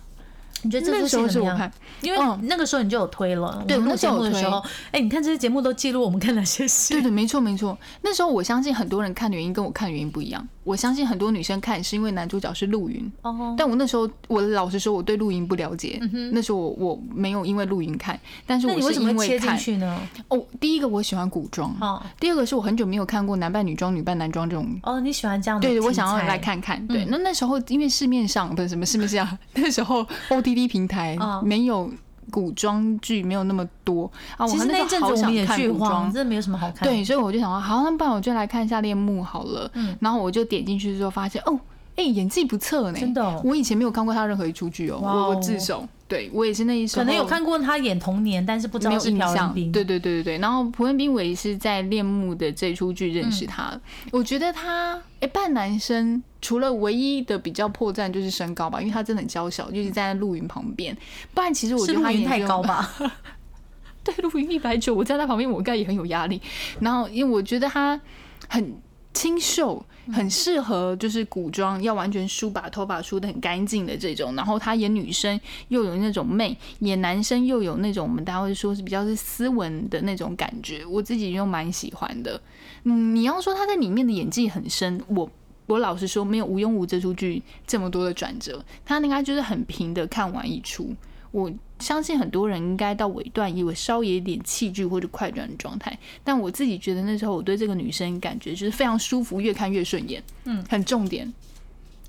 [0.62, 7.76] 你觉得这那出戏怎么样时候是我看？，因为嗯那个时候你就有推了，我们录对那时候有推节目的时候，哎，你看这些节目都记录我们看哪些戏，对对，没错没错。
[8.02, 10.46] 那时候我相信很多人看的原因跟我看的原因不一样。
[10.64, 15.98] 我相信很多女生看是因为男主角是陆云，哦，但我那时候我老实说，我对陆云不了解。
[16.32, 20.00] 那时候我我没有因为陆云看，但是我是因什么会切进为看去呢？
[20.28, 20.44] 哦。
[20.60, 25.66] 第一个我喜欢古装，哦第二个是我很久没有看过男扮女装、女扮男装这种哦，你喜欢这样的？
[25.66, 26.38] 对，我想要来。
[26.38, 26.84] 看看。
[26.86, 31.88] 对，嗯那那时候因为市面上不是什么市面上， 那时候 OTT 平台哦没有
[32.32, 34.44] 古装剧，没有那么多啊。
[34.44, 36.24] 我其实那一阵子我们也看剧荒，古装真。
[36.24, 36.88] 的没有什么好看。
[36.88, 39.70] 对，所以我就想说，好，那不然我就来看一下恋慕好了。
[39.74, 41.58] 嗯然后我就点进去之后发现，哦，
[42.02, 49.72] 哎、演技不错呢，真的哦我以前没有看过他任何一出剧哦，我我自首，对我也是那一首可能有看过他演童年，但是不知没道是有印象，朴仁斌。
[49.72, 50.38] 对对对对对。
[50.38, 60.96] 然后朴恩斌我也是在恋慕的这出剧认嗯识他的我觉得他哎扮男生，除了唯一的比较破绽就是身高吧，因为他真的很娇小，就是站在陆云旁边。
[61.32, 62.62] 不然其实我觉得他演就太高？
[62.62, 62.92] 吧？
[64.04, 66.42] 对，陆云一百九，我站在旁边我应该也很有压力。
[66.80, 68.00] 然后因为我觉得他
[68.48, 68.74] 很
[69.22, 69.84] 清秀。
[70.12, 82.40] 很适合就是古装，要完全梳把头发梳的很干净的这种，然后他演女生又有那种媚，演男生又有那种我们大家会说是比较是斯文的那种感觉，我自己又蛮喜欢的。
[82.82, 85.30] 嗯，你要说他在里面的演技很深，我
[85.66, 90.92] 我老实说没有《无庸无》这出剧这么多的转折，他应该就是很平的看完一出。
[91.30, 91.48] 我
[91.82, 101.30] 相信很多人应该到尾段以为稍微有一点弃剧或者快转的状态，但我自己觉得那时候我对这个女生感觉就是非常舒服，越看越顺眼，嗯，很重点。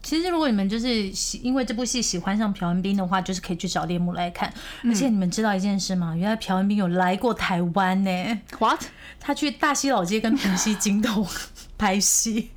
[0.01, 4.53] 其实如果你们就是喜因为这部戏喜欢上朴恩斌的话，就是可以去找猎幕来看。
[4.81, 6.13] 嗯而且你们知道一件事吗？
[6.13, 8.39] 原来朴恩斌有来过台湾呢。
[8.59, 8.81] What？
[9.21, 11.25] 他去大溪老街跟平西金东
[11.77, 12.49] 拍戏。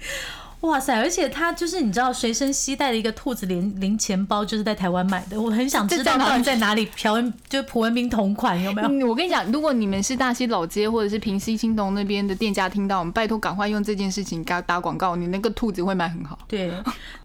[0.62, 0.96] 哇塞！
[0.96, 5.40] 而且他就是你知道随身携带的一个兔子零零钱包，就是在台湾买的。
[5.40, 8.88] 我很想知道这在哪里到底在哪里朴恩就是朴恩斌同款有没有？
[8.88, 16.38] 嗯，我跟你讲，如果你们是大溪老街或者是平西青铜那边的店家听到，我们拜托赶快用这件事情给他打广告，你那个兔子会卖很好。
[16.48, 16.72] 对，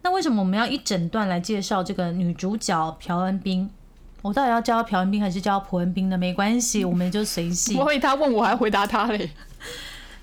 [0.02, 3.68] 那为什么我们要一整段来介绍这个女主角朴恩斌？
[4.20, 6.16] 我到底要叫朴恩斌还是叫朴恩斌呢？
[6.16, 7.76] 没关系，我们就随性。
[7.76, 9.30] 我以为他问我还回答他嘞。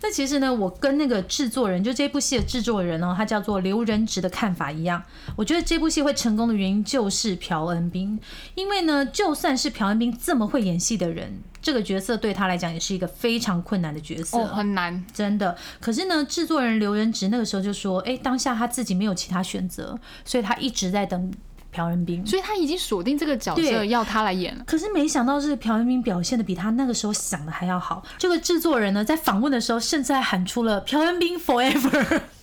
[0.01, 5.03] 那其实呢，我跟那个制作人，就这部戏的制作人哦，他叫做刘仁植的看法一样。
[5.35, 8.19] 我觉得这部戏会成功的原因就是朴恩斌，
[8.55, 15.05] 因为呢，就算是朴恩斌这么会演戏的人，这个角色对他来讲也是一个非常困难的角色，哦，很难。
[15.13, 15.57] 真的。
[15.81, 21.31] 可是呢，制作人刘仁植那个时候就说，哎，当下他自己没有其他选择，所以他一直在等
[21.71, 22.25] 朴恩斌。
[22.25, 24.63] 所以他已经锁定这个角色要他来演了。
[24.65, 28.03] 可是没想到是朴恩斌表现的比他那个时候想的还要好。
[28.17, 32.21] 这个制作人呢，在访问的时候，甚至还喊出了“朴恩斌 forever”，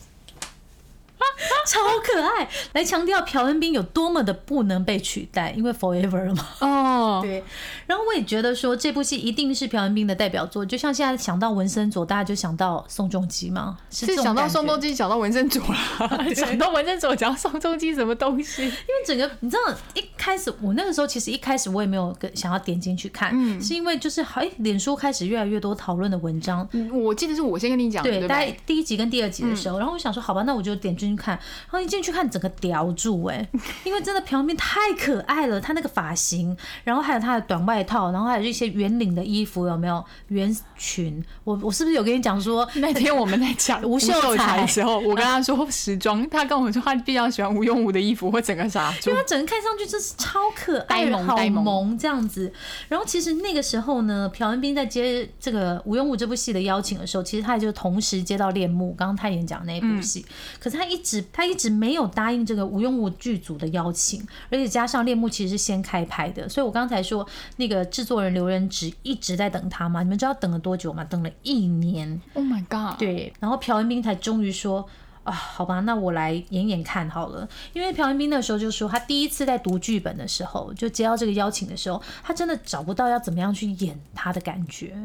[1.66, 6.46] 超可爱，来强调朴恩斌有多么的不能被取代，因为 forever 了嘛。
[6.60, 7.42] 哦， 对，
[7.86, 18.62] 然后我也觉得说这部戏一定是朴恩斌的代表作，就像现在想到文森佐，大家就想到宋仲基嘛，是这是想到宋仲基，想到文森佐啦， 想到文森佐，讲到宋仲基什么东西？
[18.62, 18.74] 因为
[19.04, 23.60] 整个你知道，一开始我那个时候其实一开始我也没有跟想要点进去看，嗯。
[23.60, 28.60] 是因为就是好，哎，脸书开始越来越多讨论的文章，我记得是我先跟你讲的，对，大概对？
[28.66, 33.46] 第一集跟第二集的时候，然后我想说，好吧，那我就点进去看，然后一进去看，整个叼住哎、
[33.84, 41.22] 因为真的朴恩斌太可爱了，他那个发型，然后还有他的短外套，然后还有一些圆领的衣服，有没有圆裙？
[41.44, 49.22] 我我是不是有跟你讲说， 那天我们在讲吴秀才才的时候，我跟他说时装，他跟我说他比较喜欢吴用武的衣服，或整个傻住因为。
[49.22, 52.52] 他整个看上去就是超可爱好萌这样子。
[52.88, 60.24] 然后其实那个时候呢，朴恩斌在接这个《吴庸武》这部戏的邀请的时候，其实他也就同时接到《恋慕》，刚刚泰妍讲那一部戏。
[60.60, 71.04] 可是他一直他一直没有答应这个无用物剧组的邀请，而且加上《恋慕》其实是先开拍的，所以我刚才说那个制作人刘仁植一直在等他嘛，你们知道等了多久吗？
[71.04, 72.20] 等了一年。
[72.34, 72.98] Oh my god！
[72.98, 74.88] 对，然后朴恩斌才终于说。
[75.26, 77.46] 啊，好吧，那我来演演看好了。
[77.72, 84.96] 因为朴元斌那时候就说，他第一次在读剧本的时候，就接到这个邀请的时候，他真的找不到要怎么样去演他的感觉，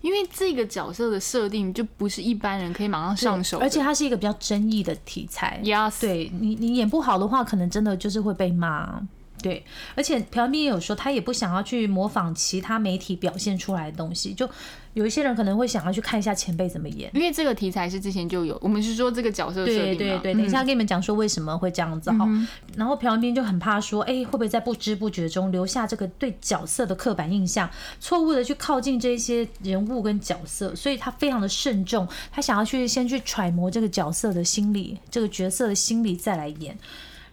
[0.00, 5.60] 因为这个角色的设定就不是一般人可以马上上手，而且它是一个比较争议的题材。
[5.64, 9.02] Yes 对你，你演不好的话，可能真的就是会被骂。
[9.44, 9.62] 对，
[9.94, 14.32] 而且朴恩斌也有说，他也不想要去模仿其他媒体表现出来的东西。
[14.32, 14.48] 就
[14.94, 17.10] 有一些人可能会想要去看一下前辈怎么演。
[17.12, 22.26] 因为这个题材是之前就有，我们是说这个角色设定嘛对对对，等一下跟你们讲说为什么会这样子哈。
[22.74, 27.68] 然后朴恩斌就很怕说，哎，会不会在不知不觉中留下这个对角色的刻板印象，
[28.00, 36.78] 错误的去靠近这些人物跟角色，所以他非常的慎重，他想要去先去揣摩这个角色的心理，这个角色的心理再来演。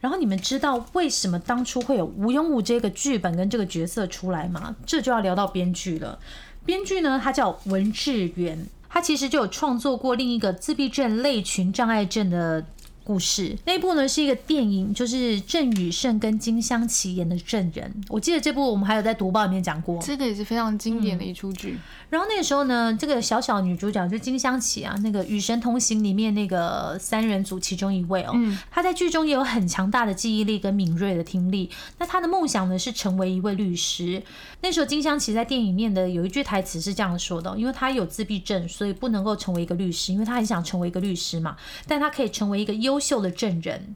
[0.01, 4.75] 然后你们知道为什么当初会有吴庸武这个剧本跟这个角色出来吗？
[4.85, 6.19] 这就要聊到编剧了。
[6.65, 12.65] 编剧呢，他叫文志源，他其实就有创作过另一个自闭症类群障碍症的。
[13.03, 17.93] 故事那一部呢是一个电影，就是郑宇盛跟金湘琪演的证人。
[18.09, 21.77] 我记得这部我们还有在读报里面讲过，这个也是非常经典的一出剧。
[22.09, 28.33] 然后那个时候呢，这个小小女主角就金湘琪啊，那个《与神同行》里面那个三人组其中一位哦，
[28.69, 31.69] 她在剧中也有很强大的记忆力跟敏锐的听力。
[31.99, 34.21] 那她的梦想呢是成为一位律师。
[34.61, 41.55] 那时候金湘琪在电影里面的有一句台词是这样说的：，因为她有自闭症，所以不能够成为一个律师，因为她很想成为一个律师嘛，
[41.87, 43.95] 但她可以成为一个优秀的证人。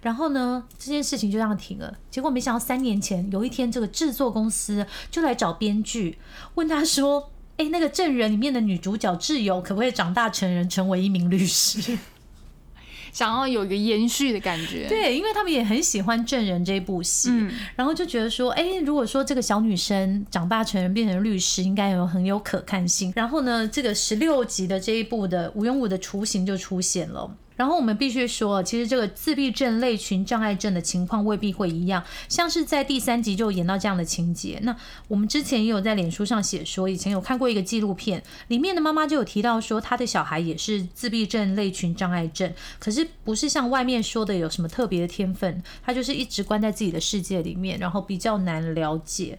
[0.00, 1.98] 然后呢，这件事情就这样停了。
[2.10, 6.18] 结果没想到三年前有一天，这个制作公司就来找编剧，
[6.54, 7.30] 问他说。
[7.58, 11.98] 哎，那个证人里面的女主角挚友可不可以长大成人，成为一名律师？
[13.12, 14.86] 想要有一个延续的感觉。
[14.88, 17.32] 对，因为他们也很喜欢证人这部戏，
[17.74, 23.12] 然后就觉得说，哎，如果说这个小女生长大成人变成律师，应该有很有可看性。
[23.16, 27.36] 然后呢，这个十六集的这一部的吴庸武的雏形就出现了。
[27.58, 34.60] 然后我们必须说，其实这个自闭症类群障碍症的情况未必会一样，像是在第三集就演到这样的情节。
[34.62, 34.76] 那
[35.08, 49.36] 我们之前也有在脸书上写说，以前有看过一个纪录片，里面的妈妈就有提到说，她的小孩也是自闭症类群障碍症，可是不是像外面说的有什么特别的天分，他就是一直关在自己的世界里面，然后比较难了解。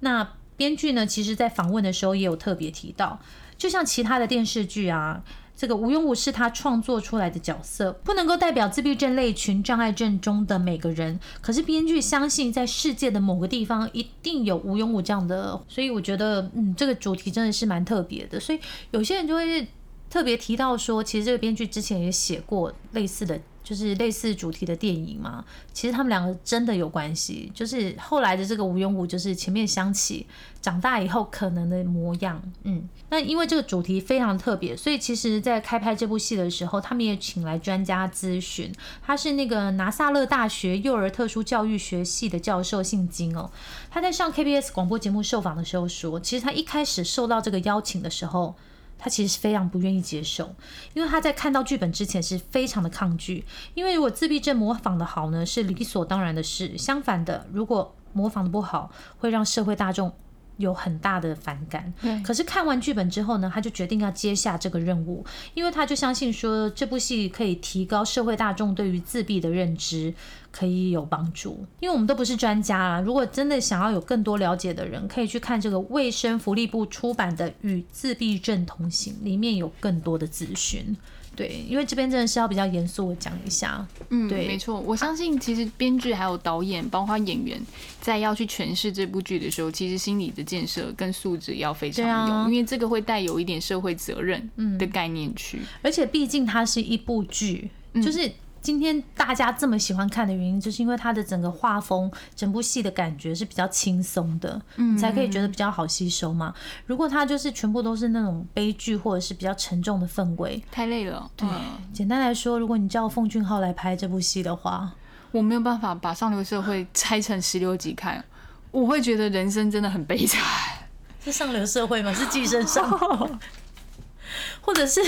[0.00, 3.20] 那编剧呢，其实在访问的时候也有特别提到，
[3.58, 5.22] 就像其他的电视剧啊。
[5.58, 11.18] 这个吴庸武是他创作出来的角色，不能够代表自闭症类群障碍症中的每个人。
[11.40, 18.38] 可是编剧相信，在世界的某个地方一定有吴庸武这样的，所以我觉得，嗯，这个主题真的是蛮特别的。
[18.38, 18.60] 所以
[18.92, 19.66] 有些人就会
[20.08, 23.40] 特别提到说，其实这个编剧之前也写过类似的。
[23.68, 25.44] 就是类似主题的电影嘛，
[25.74, 27.52] 其实他们两个真的有关系。
[27.54, 30.26] 就是后来的这个吴庸武，就是前面想起
[30.62, 32.42] 长大以后可能的模样。
[32.62, 38.72] 嗯，那因为这个主题非常特别，所以其实在开拍这部戏的时候，他们也请来专家咨询。
[39.02, 43.50] 他是那个拿撒勒大学幼儿特殊教育学系的教授，姓金哦。
[43.90, 48.54] 他在上 KBS 广播节目受访的时候说，其实他一开始受到这个邀请的时候。
[48.98, 50.54] 他其实是非常不愿意接受，
[50.92, 53.44] 因为他在看到剧本之前是非常的抗拒。
[53.74, 60.12] 因为如果自闭症模仿的好呢，是理所当然的事；相反的，如果模仿的不好，会让社会大众。
[60.58, 61.92] 有很大的反感，
[62.22, 70.12] 可是看完剧本之后呢，他就决定要接下这个任务，因为他就相信说这部戏可以提高社会大众对于自闭的认知，
[70.50, 71.64] 可以有帮助。
[71.80, 80.96] 因为我们都不是专家啊，如果真的想要有更多了解的人，可以去看这个卫生福利部出版的《与自闭症同行》，里面有更多的资讯。
[81.38, 83.86] 对，因为这边真的是要比较严肃的讲一下。
[84.08, 84.80] 嗯，对，没错。
[84.80, 87.62] 我相信其实编剧还有导演，包括演员，
[88.00, 95.60] 在要去诠释这部剧的时候，其实心理的建设跟素质要非常有，因为这个会带有一点社会责任的概念去。
[95.80, 98.28] 而且毕竟它是一部剧，就是。
[98.68, 106.52] 今天大家这么喜欢看的原因，就是因为它的整个画风、整部戏的感觉是比较轻松的，嗯，才可以觉得比较好吸收嘛。
[106.84, 111.30] 如果它就是全部都是那种悲剧或者是比较沉重的氛围，太累了。
[111.34, 111.48] 对，
[111.94, 114.92] 简单来说，如果你叫奉俊昊来拍这部戏的话，
[115.30, 118.22] 我没有办法把上流社会拆成十六集看，
[118.70, 120.42] 我会觉得人生真的很悲惨。
[121.24, 122.12] 是上流社会吗？
[122.12, 122.86] 是寄生上，
[124.60, 125.02] 或者是，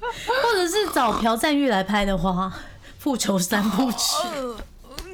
[0.00, 2.52] 或者是找朴赞玉来拍的话。
[2.99, 3.97] 复仇三部曲，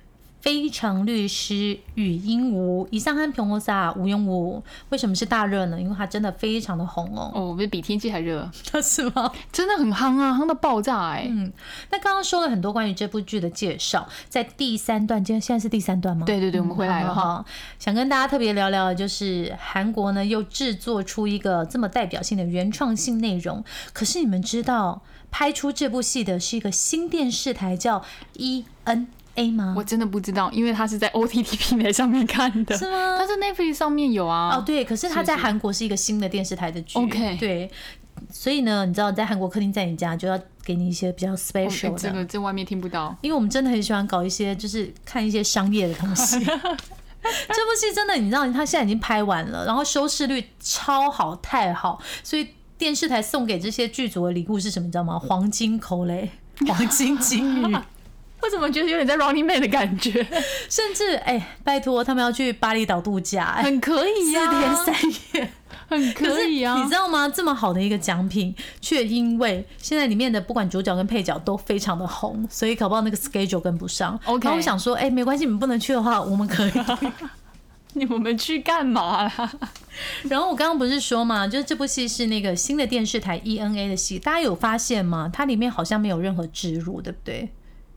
[0.41, 5.79] 非常律师与鹦鹉，以上和平欧萨吴永武，为什么是大热呢？
[5.79, 7.31] 因为它真的非常的红哦。
[7.33, 8.49] 哦，不是比天气还热，
[8.81, 9.31] 是吗？
[9.51, 11.27] 真的很夯啊，夯到爆炸哎。
[11.29, 11.51] 嗯，
[11.91, 16.25] 那刚刚说了很多关于这部剧的介绍，在第三段，今天现在是第三段吗？
[16.25, 17.43] 对对对，我们回来了哈。
[17.77, 23.63] 想跟大家特别聊聊，就是韩国呢又制作出一个这么代表性的原创性内容。
[23.91, 28.03] 可是你们知道，拍出这部戏的是一个新电视台，叫
[28.35, 29.07] EN。
[29.39, 29.73] A 吗？
[29.77, 33.15] 我真的不知道，因为他是在 OTT 平台上面看的，是吗？
[33.17, 34.57] 但是 Netflix 上面有啊。
[34.57, 36.99] 哦，对，可是他在韩国是一个新的电视台的剧。
[36.99, 37.71] OK，对，
[38.29, 46.37] 所以呢，你知道在韩国客厅在你家就要给你一些比较 special 的，这个在外面听不到，因为我们真的很喜欢搞一些就是看一些商业的东西。
[46.43, 54.85] 这部戏真的，你知道，他现在已经拍完了，然后收视率超好，太好，所以电视台送给这些剧组的礼物是什么？
[54.85, 55.19] 你知道吗？
[55.19, 56.29] 黄金口雷，
[56.67, 57.77] 黄金金鱼。
[58.41, 60.25] 我怎么觉得有点在 Running Man 的感觉？
[60.69, 64.95] 甚至哎，拜托他们要去巴厘岛度假，很可以呀，四天三
[65.33, 65.51] 夜，
[65.89, 66.81] 很可以啊。
[66.81, 67.27] 你知道吗？
[67.27, 74.19] 这么好的一个奖品，却因为现在里面的不管主角跟配角都非常的红，所以搞不好那个 schedule 跟不上。
[74.25, 76.71] OK，我想说，哎，没关系，你们不能去的话，我们可以。
[77.93, 79.51] 你我们去干嘛啦？
[80.29, 85.27] 然后我刚刚不是说嘛，就是这部戏是那个新的电视台 ENA 的戏，大家有发现吗？
[85.33, 87.49] 它里面好像没有任何植入，对不对？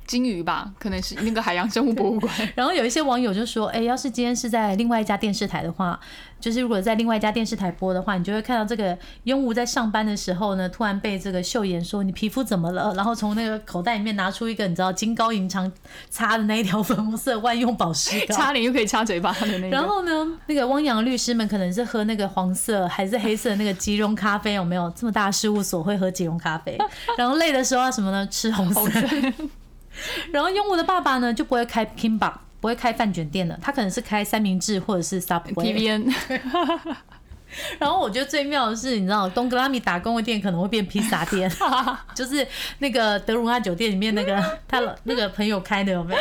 [0.06, 2.32] 金鱼吧，可能是那个海洋生物博物馆。
[2.54, 5.98] 然后有一些网友就说：“哎，要是今天是在另外一家电视台的话，
[6.40, 12.92] 就是如果在另外一家电视台播的话，你就会看到这个庸吾在上班的时候呢，突然被这个秀妍说你皮肤怎么了？
[12.94, 15.70] 然后从那个口袋里面拿出一个你知道金高银长
[16.10, 19.76] 擦的那一条粉红色万用保湿膏，擦脸又可以擦嘴巴的那个。
[19.76, 26.76] 然后呢，那个汪洋律师们可能是喝那个黄色还是黑色那个即溶咖啡，有没有这么大事务所会喝即溶咖啡？
[27.16, 28.26] 然后累的时候什么呢？
[28.26, 28.82] 吃红色。”
[30.32, 36.12] 然后庸武的爸爸呢就不会开 Kimbap，不会开饭卷店了，他可能是开三明治或者是 Subway。
[37.78, 41.50] 然后我觉得最妙的是，你知道东格拉米打工的店可能会变披萨店，
[42.16, 46.20] 就是那个德鲁纳酒店里面那个他那个朋友开的有没有？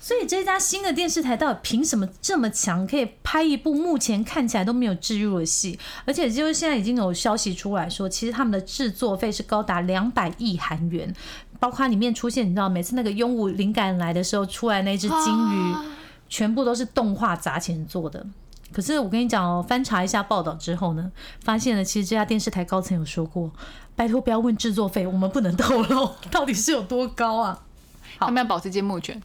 [0.00, 5.78] 所以这家新的电视台到底凭什么这么强，可以拍一部目前看起来都没有置入的戏？
[6.04, 11.10] 而且就是现在已经有消息出来说，其实他们的制作费是高达两百亿韩元，
[11.64, 15.74] 包括里面出现，你知道每次那个鹦鹉灵感来的时候出来那只金鱼，
[16.28, 18.22] 全部都是动画砸钱做的。
[18.70, 21.10] 可是我跟你讲哦，翻查一下报道之后呢，
[21.40, 23.50] 发现了其实这家电视台高层有说过，
[23.96, 27.58] 拜托不要问制作费，我们不能透露 到底是有多高啊。
[28.18, 29.18] 他们要保持缄默权。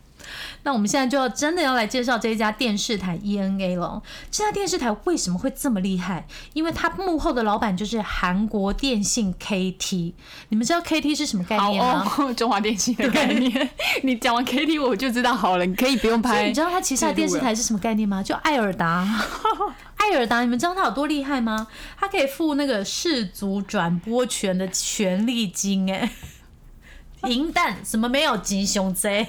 [0.63, 4.01] 那我们现在就要真的要来介绍这一家电视台 ENA 了。
[4.29, 6.27] 这家电视台为什么会这么厉害？
[6.53, 10.13] 因为它幕后的老板就是韩国电信 KT。
[10.49, 12.05] 你们知道 KT 是什么概念吗？
[12.35, 13.69] 中华电信的概念。
[14.03, 16.47] 你讲完 KT 我就知道好了，你可以不用拍。
[16.47, 18.21] 你知道它旗下的电视台是什么概念吗？
[18.21, 19.07] 就艾尔达。
[19.97, 21.67] 艾尔达，你们知道它有多厉害吗？
[21.99, 26.09] 它可以付那个世族转播权的权利金，哎，
[27.27, 29.27] 银弹什么没有吉熊贼。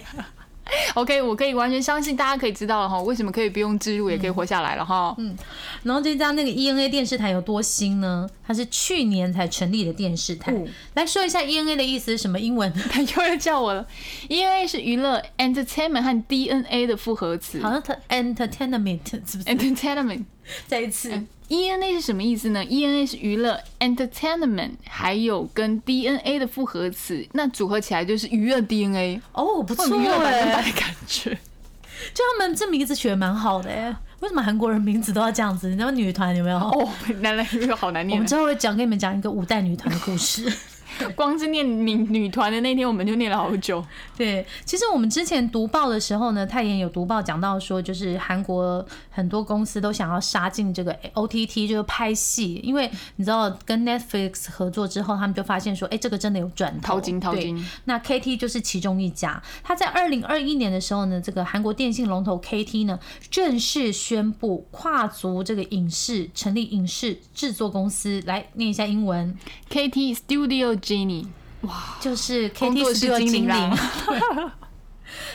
[0.94, 5.14] OK，我可以完全相信，大家可以知道了哈，为什么可以不用植入也可以活下来了哈。
[5.18, 5.36] 嗯，
[5.82, 8.28] 然后这家那个 ENA 电视台有多新呢？
[8.50, 10.52] 它是去年才成立的电视台。
[10.94, 12.36] 来说一下 ENA 的意思是什么？
[12.40, 12.72] 英文？
[12.90, 13.86] 他 又要叫我了。
[14.28, 17.62] ENA 是娱乐 Entertainment 和 DNA 的复合词。
[17.62, 20.24] 好像它 Entertainment 是不是？Entertainment。
[20.66, 21.12] 再一次。
[21.48, 29.20] ENA 是什么意思呢？ENA 是娱乐 Entertainment，还有跟 DNA 的复合词，那组合起来就是娱乐 DNA。
[29.32, 31.30] 哦，不错哎，感觉。
[32.14, 35.68] 就他们这名字取得蛮好的哎，为什么韩国人名字都要这样子？
[35.68, 36.58] 你知道女团有没有？
[36.58, 36.88] 哦，
[37.20, 38.16] 男男女好难念。
[38.16, 40.50] 我们之后会讲给你们讲一个五代女团的故事。
[41.16, 43.84] 光是念女女团的那天，我们就念了好久。
[44.16, 57.64] 对，其实我们之前读报的时候呢，泰妍有读报讲到说，就是韩国很多公司都想要杀进这个 OTT，就是拍戏，因为你知道跟 Netflix 合作之后，他们就发现说，哎，这个真的有赚头，淘金淘金。
[57.84, 62.98] 那 KT 就是其中一家，他在二零二一年的时候呢，这个韩国电信龙头 KT 呢，
[63.30, 68.22] 正式宣布跨足这个影视，成立影视制作公司。
[68.26, 69.36] 来念一下英文
[69.70, 70.78] ：KT Studio。
[70.90, 71.24] Jenny，
[71.60, 73.48] 哇，就是 KT Studio 精灵。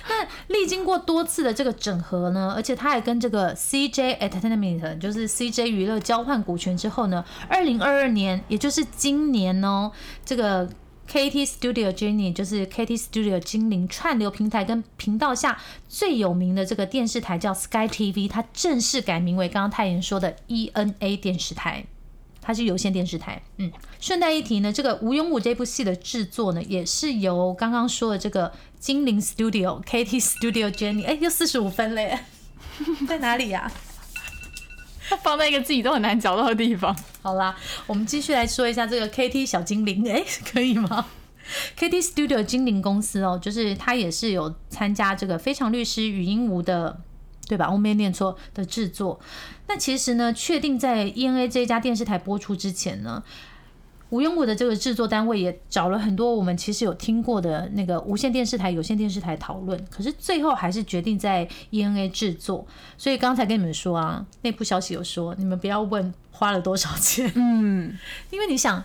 [0.07, 9.91] 那历经过多次的这个整合呢，而且他还跟这个 C J Entertainment，就是 C J 娱乐交换股权之后呢，二零二二年，也就是今年哦，
[10.25, 10.69] 这个
[11.07, 21.85] K T Studio Jenny，就是 K T Studio 精灵串流平台跟频道下最有名的这个电视台叫 Sky TV，它正式改名为刚刚泰妍说的 E N A 电视台。
[22.45, 23.41] 它是有线电视台。
[23.57, 32.19] 嗯，顺带一提呢，这个吴庸武这部戏的制作呢，也是由刚刚说的这个精灵 Studio、KT Studio Jenny，哎，又四十五分嘞，
[33.07, 33.71] 在哪里呀、
[35.23, 36.95] 放在一个自己都很难找到的地方。
[37.23, 37.55] 好啦，
[37.87, 40.23] 我们继续来说一下这个 KT 小精灵，哎，
[40.53, 41.07] 可以吗
[41.77, 46.99] ？KT Studio 精灵公司哦，就是它也是有参加这个《非常律师与鹦鹉》的，
[47.47, 47.69] 对吧？
[47.71, 49.19] 我没念错的制作。
[49.67, 53.23] 那其实呢，确定在 ENA 这一家电视台播出之前呢，
[54.09, 62.65] 吴庸武的这个制作单位也找了很多我们其实有听过的那个无线电视台、有线电视台讨论，可是最后还是决定在 ENA 制作。
[62.97, 67.97] 所以刚才跟你们说啊，内部消息有说，你们不要问花了多少钱，嗯，
[68.31, 68.83] 因为你想。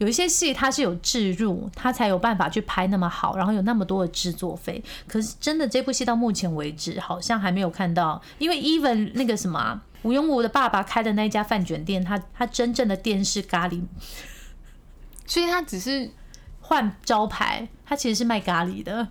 [0.00, 4.82] 有一些戏它是有置入，它才有办法去拍那么好，然后有那么多的制作费。
[5.06, 13.82] 可是真的这部戏到目前为止好像还没有看到，因为 even 那个什么啊吴庸武的爸爸开的那一家饭卷店，他他真正的店是咖喱，
[15.26, 16.10] 所以他只是
[16.62, 19.06] 换招牌，他其实是卖咖喱的。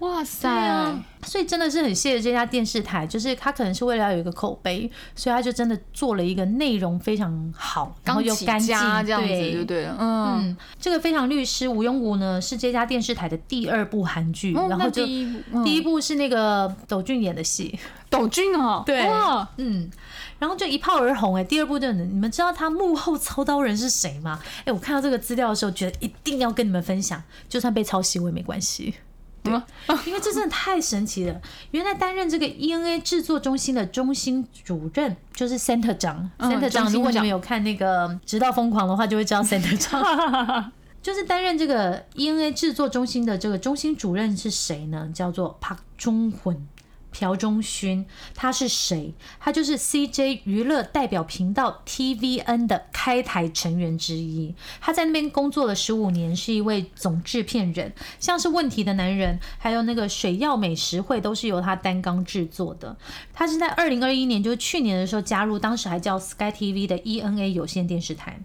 [0.00, 0.48] 哇塞！
[0.48, 8.68] 啊，所以真的是很谢谢这家电视台，就是他可能是为了要有一个口碑，所以他就真的做了一个内容非常好，然后又干净
[9.04, 9.96] 这样子，对就对了。
[9.98, 17.76] 嗯嗯，这个《非常律师吴庸武》呢是这家电视台的第二部韩剧，哦然后就第一部嗯第一部是那个斗俊演的戏，
[18.08, 19.90] 斗俊哦，对哇，嗯，
[20.38, 24.38] 然后就一炮而红哎、第二部就你们知道他幕后操刀人是谁吗？
[24.64, 28.94] 哎、我看到这个资料的时候，觉得一定要跟你们分享，就算被抄袭我也没关系。
[29.48, 31.40] 对，因为这真的太神奇了。
[31.70, 36.90] 原来担任这个 ENA 制作中心的中心主任就是 Center 长、嗯 Center 长。
[36.92, 40.72] 如果你们有看那个《直到疯狂》的话，就会知道 Center 长。
[41.00, 45.08] 就是担任这个 ENA 制作中心的这个中心主任是谁呢？
[45.14, 46.66] 叫做朴中混。
[47.10, 48.04] 朴中勋，
[48.34, 49.14] 他是谁？
[49.40, 54.54] 他就是 CJ 娱乐代表频道 TVN 的开台成员之一。
[54.80, 57.92] 他在那边工作了十五年，是一位总制片人。
[58.18, 62.96] 像是《问题的男人》，还有那个《水曜美食会》，都是由他担纲制作的。
[63.32, 68.40] 他是在二零二一年，就是去年的时候加入，当时还叫 Sky TV 的 ENA 有线电视台。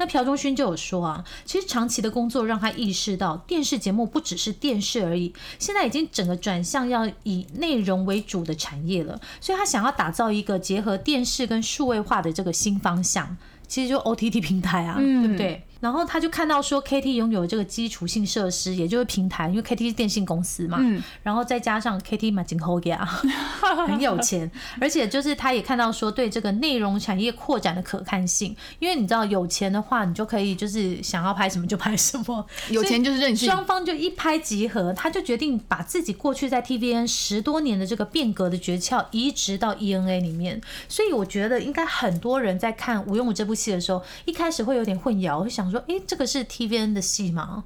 [0.00, 13.36] 那朴忠勋就有说啊，其实长期的工作让他意识到，电视节目不只是电视而已，现在已经整个转向要以内容为主的产业了，所以他想要打造一个结合电视跟数位化的这个新方向。
[13.68, 15.62] 其实就 OTT 平台啊，嗯对不对？
[15.80, 21.02] 然后他就看到说，KT 拥有这个基础性设施，也就是平台，因为 KT 是电信公司嘛，嗯。
[21.22, 23.04] 然后再加上 KT 嘛，金后呀，
[23.88, 24.50] 很有钱，
[24.80, 33.48] 而且就是他也看到说，对这个内容产业扩展的可看性，因为你知道有钱的话，你就可以就是想要拍什么就拍什么， 有钱就是任性。
[33.48, 47.64] 双方就一拍即合，他就决定把自己过去在 TVN 十多年的这个变革的诀窍移植到 ENA 里面，所以我觉得应该很多人在看《无用武》这部戏的时候，一开始会有点混淆，会想说，诶，这个是 TVN 的戏吗？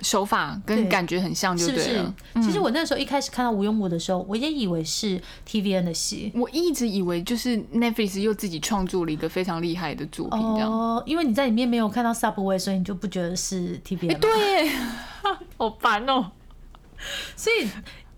[0.00, 2.12] 手法跟感觉很像，就是不是？
[2.34, 6.30] 其实嗯我那时候一开始看到《无用武》的时候，我也以为是 TVN 的戏。
[6.36, 10.70] 我一直以为就是 Netflix 又自己创作了一个非常厉害的作品，这样。
[10.70, 14.20] 哦，因为你在里面没有看到 Subway，所以你就不觉得是 TVN。
[14.20, 14.68] 对，
[15.58, 16.30] 好烦哦。
[17.34, 17.68] 所以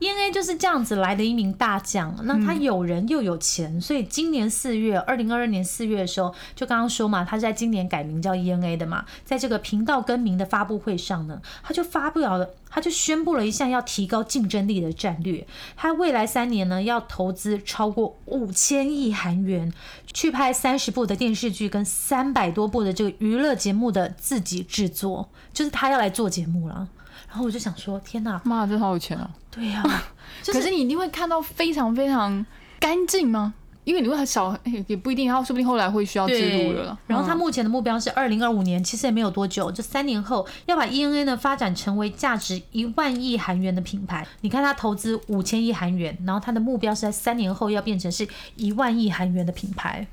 [0.00, 2.14] ENA 就是这样子来的一名大将。
[2.24, 12.50] 那他有人又有钱，所以今年四月，二零二二年四月的时候，就刚刚说嘛，他是在今年改名叫 ENA 的嘛，在这个频道更名的发布会上呢，他就发表了。
[12.72, 15.44] 他就宣布了一项要提高竞争力的战略，
[15.76, 19.72] 他未来三年呢要投资超过五千亿韩元，
[20.12, 26.88] 去拍三十部的电视剧跟三百多部的这个娱乐节目的自己制作，就是他要来做节目了。
[27.30, 29.30] 然后我就想说，天哪，妈，真好有钱啊！
[29.50, 29.82] 对呀、
[30.42, 32.44] 就可是你一定会看到非常非常
[32.80, 33.54] 干净吗？
[33.84, 36.98] 因为你会很少，哎也不一定，他说不定后来会需要记录了。
[37.06, 44.26] 然后他嗯目前的目标是二零二五年，其实也没有多久，就三年后要把 ENA 呢发展成为价值一万亿韩元的品牌。
[44.42, 50.06] 你看他投资五千亿韩元，然后他的目标是在三年后要变成是一万亿韩元的品牌。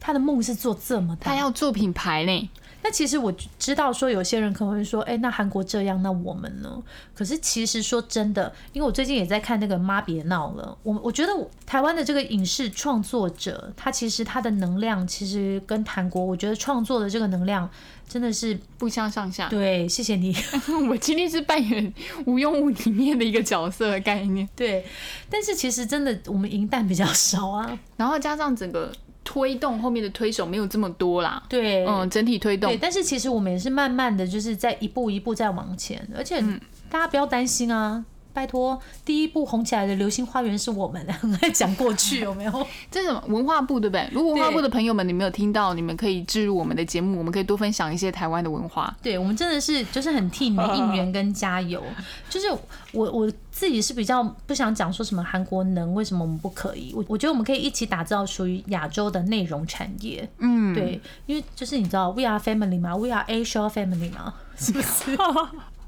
[0.00, 2.50] 他的梦是做这么大，他要做品牌呢。
[2.82, 6.82] 那其实我知道说有些人可能会说，哎、那韩国这样，那我们呢？
[7.14, 11.32] 可是其实说真的，因为我最近也在看那个《妈别闹了》，我我觉得
[11.66, 17.68] 台湾的这个影视创作者，他其实他的能量其实跟韩国，我觉得创作的这个能量
[18.08, 19.48] 真的是不相上下。
[19.48, 20.34] 对，谢谢你。
[20.88, 21.92] 我今天是扮演
[22.26, 24.84] 无用物里面的一个角色的概念，对，
[25.28, 27.78] 但是其实真的我们银弹比较少啊。
[27.96, 28.90] 然后加上整个
[29.32, 31.40] 推动后面的推手没有这么多啦。
[31.48, 32.76] 对，嗯，整体推动对，。
[32.76, 36.60] 但是其实我们也是慢慢的，就是在一步一步在往前，而且嗯
[36.90, 38.04] 大家不要担心啊。
[38.32, 42.66] 拜托，第一部红起来的《流星花园》是我们，很爱讲过去， 有没有？
[42.90, 44.08] 这种文化部对不对？
[44.12, 48.96] 如果文化部的朋友们你没有听到，你们可以置入我们的节目，我们可以多分享一些台湾的文化。
[49.02, 51.82] 对，我们真的是就是很替你们应援跟加油。
[52.28, 52.48] 就是
[52.92, 56.92] 我我自己是比较不想讲说什么韩国能，为什么我们不可以？
[56.94, 60.28] 我我觉得我们可以一起打造属于亚洲的内容产业。
[60.38, 65.16] 嗯，对，因为就是你知道，We are family 嘛，We are Asia family 嘛，是不是？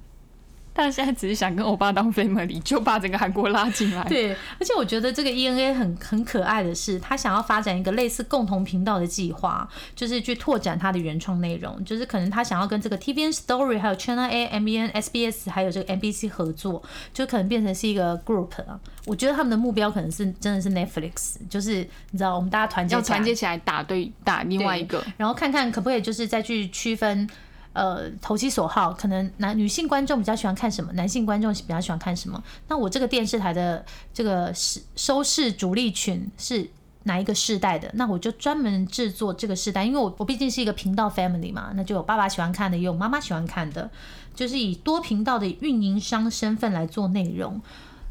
[0.74, 4.02] 他现在只是想跟欧巴当 family，就把整个韩国拉进来。
[4.04, 18.80] 对，而且我觉得这个 ENA 很很可爱的是，他想要发展一个类似共同频道的计划，就是去拓展他的原创内容，就是可能他想要跟这个 TVN Story、还有 Channel A、MBN、SBS 还有这个 NBC 合作，就可能变成是一个 group 啊。
[19.04, 27.28] 我觉得他们的目标可能是真的是 Netflix，就是你知道，我们大家团结要团结起来打对打另外一个，然后看看可不可以就是再去区分。
[27.72, 32.42] 呃，投其所好，可能男女性观众比较喜欢看什么，男性观众比较喜欢看什么。
[32.68, 36.68] 那我这个电视台的这个收收视主力群是
[37.04, 37.90] 哪一个世代的？
[37.94, 43.90] 那我就专门制作这个世代，因为我我毕竟是一个频道 family 嘛，那就有爸爸喜欢看的，也有妈妈喜欢看的，
[44.34, 47.60] 就是以多频道的运营商身份来做内容。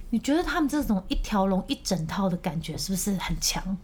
[0.09, 3.77] 你觉得他们这种一条龙一整套的感觉是不是很强？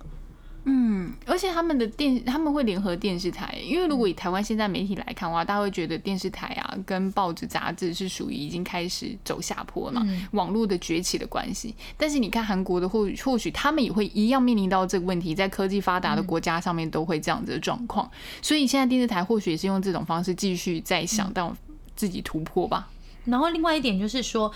[0.69, 11.73] 嗯，而且他们的电他们会联合电视台，因为如果以台湾现在媒体来看的话，大家会觉得电视台啊跟报纸杂志是属于已经开始走下坡嘛，网络的崛起的关系。
[11.95, 18.11] 但是你看韩国的，或或许他们也会一样面临到这个问题，在科技发达的国家上面都会这样子的状况。
[18.41, 21.55] 所以现在电视台或许也是用这种方式继续在想到
[21.95, 22.89] 自己突破吧。
[23.23, 24.51] 然后另外一点就是说。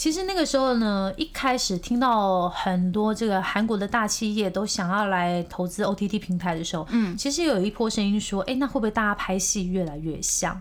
[0.00, 10.58] 其实那个时候呢，一开始听到很多这个韩国的大企业都想要来投资 OTT 平台的时候，嗯，其实有一波声音说，哎，那会不会大家拍戏越来越像？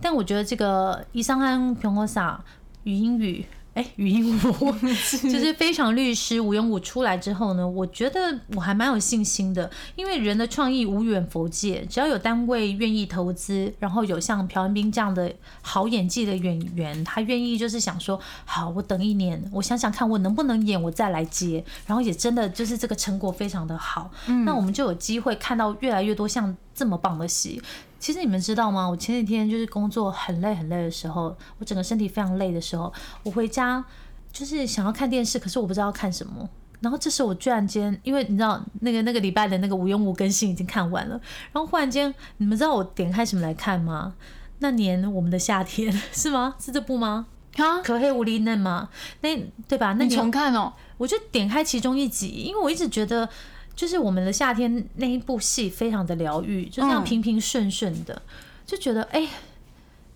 [0.00, 2.42] 但我觉得这个伊桑安平和萨
[2.82, 3.46] 语音语。
[3.74, 4.72] 哎，语音舞
[5.24, 24.10] 就是非常律师吴永武出来之后呢，我觉得我还蛮有信心的，因为人的创意无远佛界，只要有单位愿意投资，然后有像朴恩斌这样的好演技的演员，他愿意就是想说，好，我等一年，我想想看我能不能演，我再来接，然后也真的就是这个成果非常的好，
[24.44, 27.62] 那我们就有机会看到越来越多像这么棒的戏。
[28.02, 28.90] 其实你们知道吗？
[28.90, 32.92] 我前几天就是工作很累很累的时候，我整个身体非常累的时候，
[33.22, 33.84] 我回家
[34.32, 36.50] 就是想要看电视，可是我不知道看什么。
[36.80, 41.10] 然后这时候我居然间，因为你知道那个那个礼拜的那个无用无更新已经看完了，
[41.52, 44.14] 然后忽然间，你们知道我点开什么来看吗？
[44.58, 46.56] 那年我们的夏天是吗？
[46.58, 47.26] 是这部吗？
[47.58, 48.88] 啊，可黑无力嫩吗？
[49.20, 49.28] 那
[49.68, 49.94] 对吧？
[49.96, 53.28] 那你重看哦，我就点开其中一集，因为我一直觉得。
[53.74, 58.20] 就是我们的夏天那一部戏非常的疗愈，就这样平平顺顺的，
[58.66, 59.26] 就觉得哎，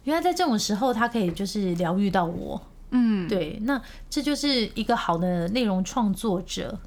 [0.04, 6.78] 原来在这种时候他可以就是疗愈到我，嗯，对，那这就是一个好的内容创作者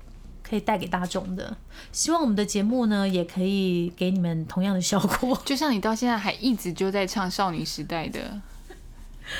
[0.41, 1.57] 可以带给大众的。
[1.91, 8.41] 希望我们的节目呢也可以给你们同样的效果，就像你到现在还一直就在唱少女时代的。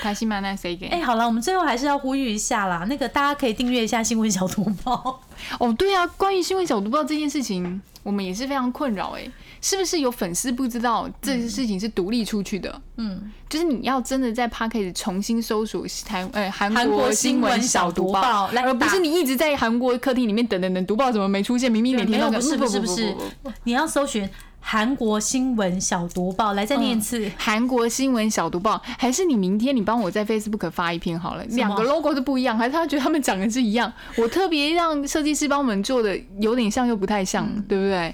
[0.02, 0.40] 开心吗？
[0.40, 0.88] 那谁给？
[0.88, 2.86] 哎，好了，我们最后还是要呼吁一下啦。
[2.90, 5.22] 那个大家可以订阅一下新闻小读报。
[5.60, 9.16] 哦，对啊，关于新闻小读报这件事情，我们也是非常困扰。
[9.18, 9.30] 哎，
[9.62, 12.82] 是不是有粉丝不知道这件事情是独立出去的？
[12.98, 21.72] 嗯，就是你要真的在 p a r k e 重新搜索台呃韩国新闻小读报，而不是你一直在韩国客厅里面等等等读报怎么没出现？
[21.72, 23.16] 明明每天都不是不是不是，
[23.64, 24.30] 你要搜寻。
[24.62, 27.32] 韩国新闻小读报，来再念一次。
[27.38, 31.44] 韩国新闻小读报，还是你明天你帮我在 Facebook 发一篇好了。
[31.46, 33.92] 两个 logo 都不一样，还是他觉得他们长得是一样？
[34.18, 38.14] 我特别让设计师帮我们做的，有点像又不太像，对不对？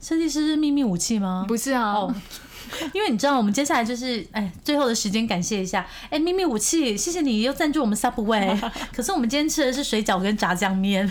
[0.00, 1.44] 设计师是秘密武器吗？
[1.48, 2.06] 不是啊，
[2.92, 8.58] 因为你知道，我们接下来就是哎，最后的时间感谢一下，哎，秘密武器，谢谢你又赞助我们 Subway。
[8.94, 11.10] 可是我们今天吃的是水饺跟炸酱面。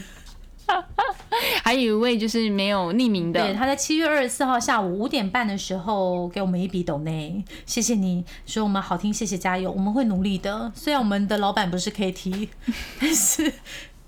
[1.63, 10.72] 还有一位就是没有匿名的，对，他在七月二十四号下午五点半的时候给我们一笔抖内，谢谢你说我们好听，谢谢加油，我们会努力的。
[10.76, 12.49] 虽然我们的老板不是 KT，
[12.99, 13.53] 但是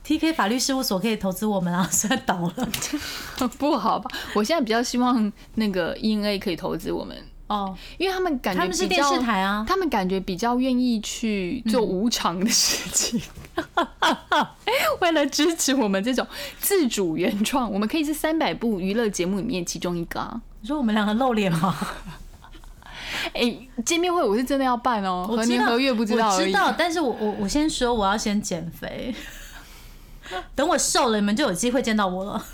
[0.06, 2.70] TK 法律事务所可以投资我们啊，虽然倒了，
[3.60, 4.10] 不好吧？
[4.34, 7.16] 我现在比较希望那个 ENA 可以投资我们。
[7.50, 13.20] 哦，因为他们感觉他们是电视台啊，他们感觉比较愿意去做无偿的事情，
[15.02, 16.26] 为了支持我们这种
[16.60, 20.40] 自主原创，我们可以是三百部娱乐节目里面其中一个啊。
[20.62, 21.76] 你说我们两个露脸吗？
[23.34, 29.14] 哎，见面会我是真的要办哦，何年何月不知道，我知道，但是我我我先说，我要先减肥，
[30.54, 32.46] 等我瘦了，你们就有机会见到我了。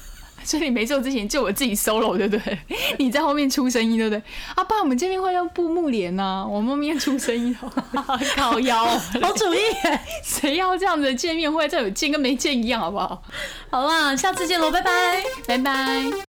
[0.45, 2.57] 所以你没做之前就我自己 solo 对不对？
[2.99, 4.21] 你在后面出声音对不对？
[4.55, 7.55] 啊，爸，我们见面会要布幕帘呐，我们后面出声音，
[8.37, 9.57] 靠腰，好主意，
[10.23, 11.67] 谁要这样子的见面会？
[11.67, 13.23] 这有见跟没见一样，好不好？
[13.71, 16.34] 好啦，下次见喽，拜拜，拜拜。